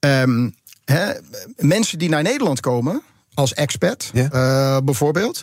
[0.00, 1.12] Um, he,
[1.56, 3.02] mensen die naar Nederland komen,
[3.34, 4.32] als expat yeah.
[4.34, 5.42] uh, bijvoorbeeld.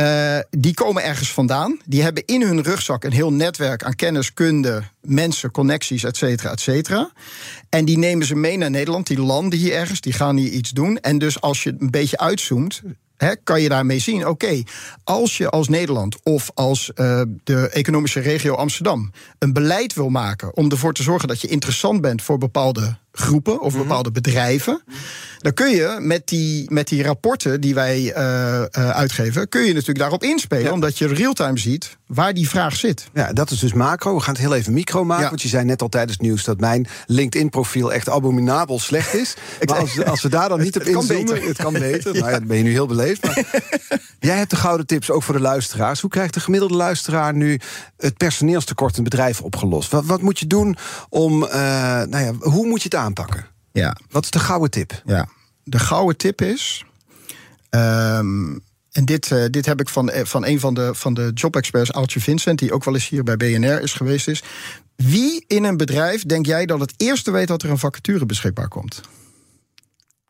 [0.00, 1.80] Uh, die komen ergens vandaan.
[1.84, 6.50] Die hebben in hun rugzak een heel netwerk aan kennis, kunde, mensen, connecties, et cetera,
[6.50, 7.10] et cetera.
[7.68, 9.06] En die nemen ze mee naar Nederland.
[9.06, 10.98] Die landen hier ergens, die gaan hier iets doen.
[10.98, 12.82] En dus als je een beetje uitzoomt,
[13.16, 14.66] He, kan je daarmee zien, oké, okay,
[15.04, 20.56] als je als Nederland of als uh, de economische regio Amsterdam een beleid wil maken
[20.56, 24.82] om ervoor te zorgen dat je interessant bent voor bepaalde groepen of bepaalde bedrijven.
[25.38, 28.12] Dan kun je met die, met die rapporten die wij uh,
[28.78, 30.72] uh, uitgeven, kun je natuurlijk daarop inspelen, ja.
[30.72, 33.08] omdat je real-time ziet waar die vraag zit.
[33.14, 34.14] Ja, dat is dus macro.
[34.14, 35.22] We gaan het heel even micro maken.
[35.22, 35.28] Ja.
[35.28, 39.34] Want je zei net al tijdens het nieuws dat mijn LinkedIn-profiel echt abominabel slecht is.
[39.66, 42.12] maar als, als we daar dan niet op inzoomen, het kan beter.
[42.14, 43.24] Nou ja, dan ben je nu heel beleefd.
[43.24, 43.44] Maar
[44.18, 46.00] jij hebt de gouden tips ook voor de luisteraars.
[46.00, 47.60] Hoe krijgt de gemiddelde luisteraar nu
[47.96, 49.90] het personeelstekort in bedrijven opgelost?
[49.90, 50.76] Wat, wat moet je doen
[51.08, 53.46] om, uh, nou ja, hoe moet je het aanpakken?
[53.72, 53.96] Ja.
[54.10, 55.02] Wat is de gouden tip?
[55.04, 55.28] Ja,
[55.64, 56.84] de gouden tip is.
[57.70, 61.92] Um, en dit, uh, dit heb ik van, van een van de, van de job-experts,
[61.92, 64.28] Aaltje Vincent, die ook wel eens hier bij BNR is geweest.
[64.28, 64.42] Is
[64.96, 68.68] wie in een bedrijf denk jij dat het eerste weet dat er een vacature beschikbaar
[68.68, 69.00] komt?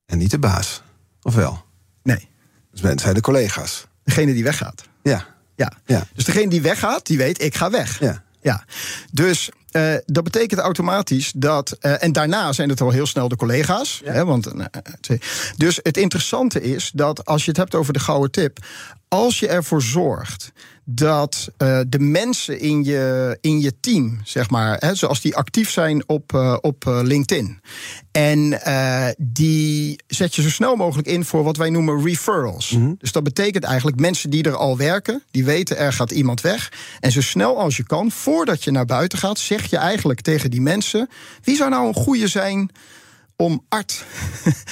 [0.06, 0.82] En niet de baas,
[1.22, 1.64] of wel?
[2.02, 2.28] Nee.
[2.70, 3.86] Dus zijn de collega's.
[4.04, 4.82] Degene die weggaat.
[5.02, 5.26] Ja.
[5.54, 5.72] ja.
[5.86, 6.06] ja.
[6.14, 8.00] Dus degene die weggaat, die weet, ik ga weg.
[8.00, 8.24] Ja.
[8.40, 8.64] Ja.
[9.12, 11.76] Dus uh, dat betekent automatisch dat.
[11.80, 14.00] Uh, en daarna zijn het al heel snel de collega's.
[14.04, 14.12] Ja.
[14.12, 14.64] Hè, want, uh,
[15.56, 18.58] dus het interessante is dat als je het hebt over de gouden tip.
[19.12, 20.52] Als je ervoor zorgt
[20.84, 25.70] dat uh, de mensen in je, in je team, zeg maar, hè, zoals die actief
[25.70, 27.60] zijn op, uh, op uh, LinkedIn.
[28.10, 28.60] En
[29.18, 32.70] die zet je zo snel mogelijk in voor wat wij noemen referrals.
[32.70, 32.96] Mm -hmm.
[32.98, 36.72] Dus dat betekent eigenlijk mensen die er al werken, die weten er gaat iemand weg.
[37.00, 40.50] En zo snel als je kan, voordat je naar buiten gaat, zeg je eigenlijk tegen
[40.50, 41.08] die mensen:
[41.42, 42.70] wie zou nou een goede zijn
[43.40, 44.04] om art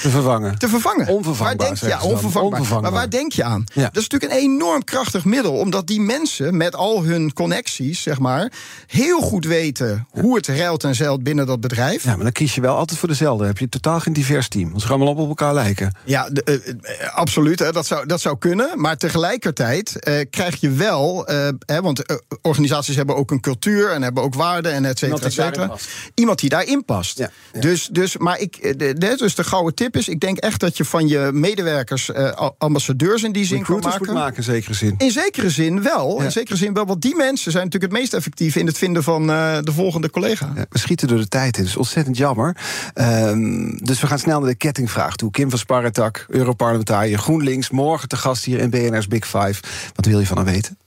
[0.01, 0.57] te vervangen.
[0.57, 1.07] te vervangen.
[1.07, 1.57] Onvervangbaar.
[1.57, 2.43] Waar denk je, ja, onvervangbaar.
[2.43, 2.91] onvervangbaar.
[2.91, 3.63] Maar waar denk je aan?
[3.73, 3.83] Ja.
[3.83, 8.19] Dat is natuurlijk een enorm krachtig middel, omdat die mensen met al hun connecties, zeg
[8.19, 8.51] maar,
[8.87, 12.03] heel goed weten hoe het ruilt en zeilt binnen dat bedrijf.
[12.03, 13.45] Ja, maar dan kies je wel altijd voor dezelfde.
[13.45, 14.69] Heb je totaal geen divers team.
[14.69, 15.95] Want ze gaan allemaal op elkaar lijken.
[16.05, 16.61] Ja, de,
[17.01, 17.59] uh, absoluut.
[17.59, 18.69] Hè, dat, zou, dat zou kunnen.
[18.75, 24.01] Maar tegelijkertijd uh, krijg je wel, uh, hè, want organisaties hebben ook een cultuur en
[24.01, 25.75] hebben ook waarden en et cetera, et cetera.
[26.13, 27.17] Iemand die daarin past.
[27.17, 27.29] Ja.
[27.59, 30.59] Dus, dus, maar ik, ik, de, de- dus de gouden tip is: ik denk echt
[30.59, 34.05] dat je van je medewerkers eh, ambassadeurs in die zin kan maken.
[34.05, 34.95] moet maken, in zekere zin.
[34.97, 36.17] In zekere zin wel.
[36.17, 36.23] Ja.
[36.23, 36.85] In zekere zin wel.
[36.85, 40.09] Want die mensen zijn natuurlijk het meest effectief in het vinden van eh, de volgende
[40.09, 40.51] collega.
[40.55, 42.57] Ja, we schieten door de tijd in, dat is ontzettend jammer.
[42.93, 45.31] Ehm, dus we gaan snel naar de kettingvraag toe.
[45.31, 47.69] Kim van Sparretak, Europarlementariër, GroenLinks...
[47.69, 49.61] morgen te gast hier in BNR's Big Five.
[49.95, 50.77] Wat wil je van haar weten?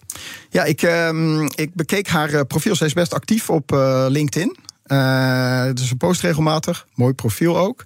[0.50, 2.76] Ja, ik, ehm, ik bekeek haar eh, profiel.
[2.76, 4.56] Zij is best actief op eh, LinkedIn.
[4.93, 5.32] Eh
[5.74, 6.86] dus een post regelmatig.
[6.95, 7.84] Mooi profiel ook.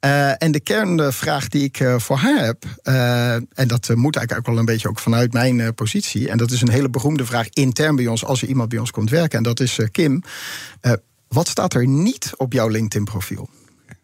[0.00, 4.32] Eh, en de kernvraag die ik eh, voor haar heb, eh, en dat moet eigenlijk
[4.32, 7.48] ook wel een beetje ook vanuit mijn positie, en dat is een hele beroemde vraag
[7.48, 10.22] intern bij ons als er iemand bij ons komt werken, en dat is Kim.
[11.28, 13.48] wat staat er niet op jouw LinkedIn-profiel?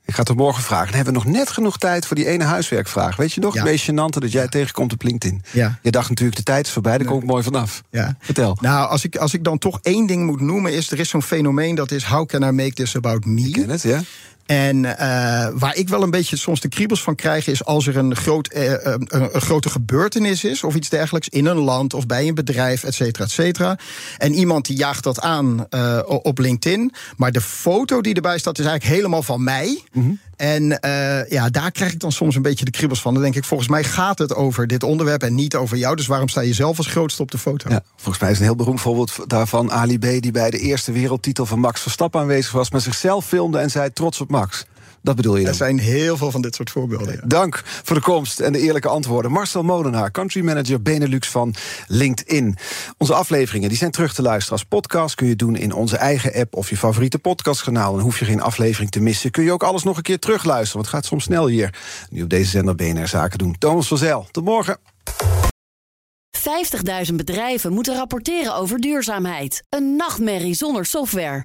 [0.06, 0.86] Ik ga het er morgen vragen.
[0.86, 3.16] Dan hebben we nog net genoeg tijd voor die ene huiswerkvraag.
[3.16, 3.60] Weet je nog, Ja.
[3.62, 5.42] het meest gênante dat jij tegenkomt op LinkedIn?
[5.50, 5.78] Ja.
[5.82, 7.82] Je dacht natuurlijk, de tijd is voorbij, daar kom ik mooi vanaf.
[7.90, 8.16] Ja.
[8.20, 8.56] Vertel.
[8.60, 11.22] Nou, als ik, als ik dan toch één ding moet noemen, is er is zo'n
[11.22, 13.50] fenomeen dat is: how can I make this about me?
[13.50, 14.00] Ken het, ja?
[14.46, 17.96] En eh, waar ik wel een beetje soms de kriebels van krijg, is als er
[17.96, 22.06] een, groot, eh, eh, een, grote gebeurtenis is of iets dergelijks in een land of
[22.06, 23.78] bij een bedrijf, et cetera, et cetera.
[24.18, 25.66] En iemand die jaagt dat aan
[26.06, 26.92] op LinkedIn.
[27.16, 29.82] Maar de foto die erbij staat is eigenlijk helemaal van mij.
[30.36, 33.14] En eh, ja, daar krijg ik dan soms een beetje de kriebels van.
[33.14, 35.96] Dan denk ik, volgens mij gaat het over dit onderwerp en niet over jou.
[35.96, 37.70] Dus waarom sta je zelf als grootste op de foto?
[37.96, 40.02] Volgens mij is een heel beroemd voorbeeld daarvan Ali B...
[40.02, 42.70] die bij de eerste wereldtitel van Max Verstappen aanwezig was...
[42.70, 44.64] maar zichzelf filmde en zei trots op Max.
[45.04, 45.54] Dat bedoel je Er dan?
[45.54, 47.14] zijn heel veel van dit soort voorbeelden.
[47.14, 47.20] ja.
[47.26, 49.30] Dank voor de komst en de eerlijke antwoorden.
[49.32, 51.54] Marcel Molenaar, country manager Benelux van
[51.86, 52.56] LinkedIn.
[52.98, 55.14] Onze afleveringen die zijn terug te luisteren als podcast.
[55.14, 57.94] Kun je doen in onze eigen app of je favoriete podcastkanaal.
[57.94, 59.30] En hoef je geen aflevering te missen.
[59.30, 60.72] Kun je ook alles nog een keer terugluisteren.
[60.74, 61.74] Want het gaat soms snel hier.
[62.10, 63.56] Nu op deze zender BNR Zaken doen.
[63.58, 64.78] Thomas van Zijl, tot morgen.
[67.08, 69.62] 50.000 bedrijven moeten rapporteren over duurzaamheid.
[69.68, 71.44] Een nachtmerrie zonder software.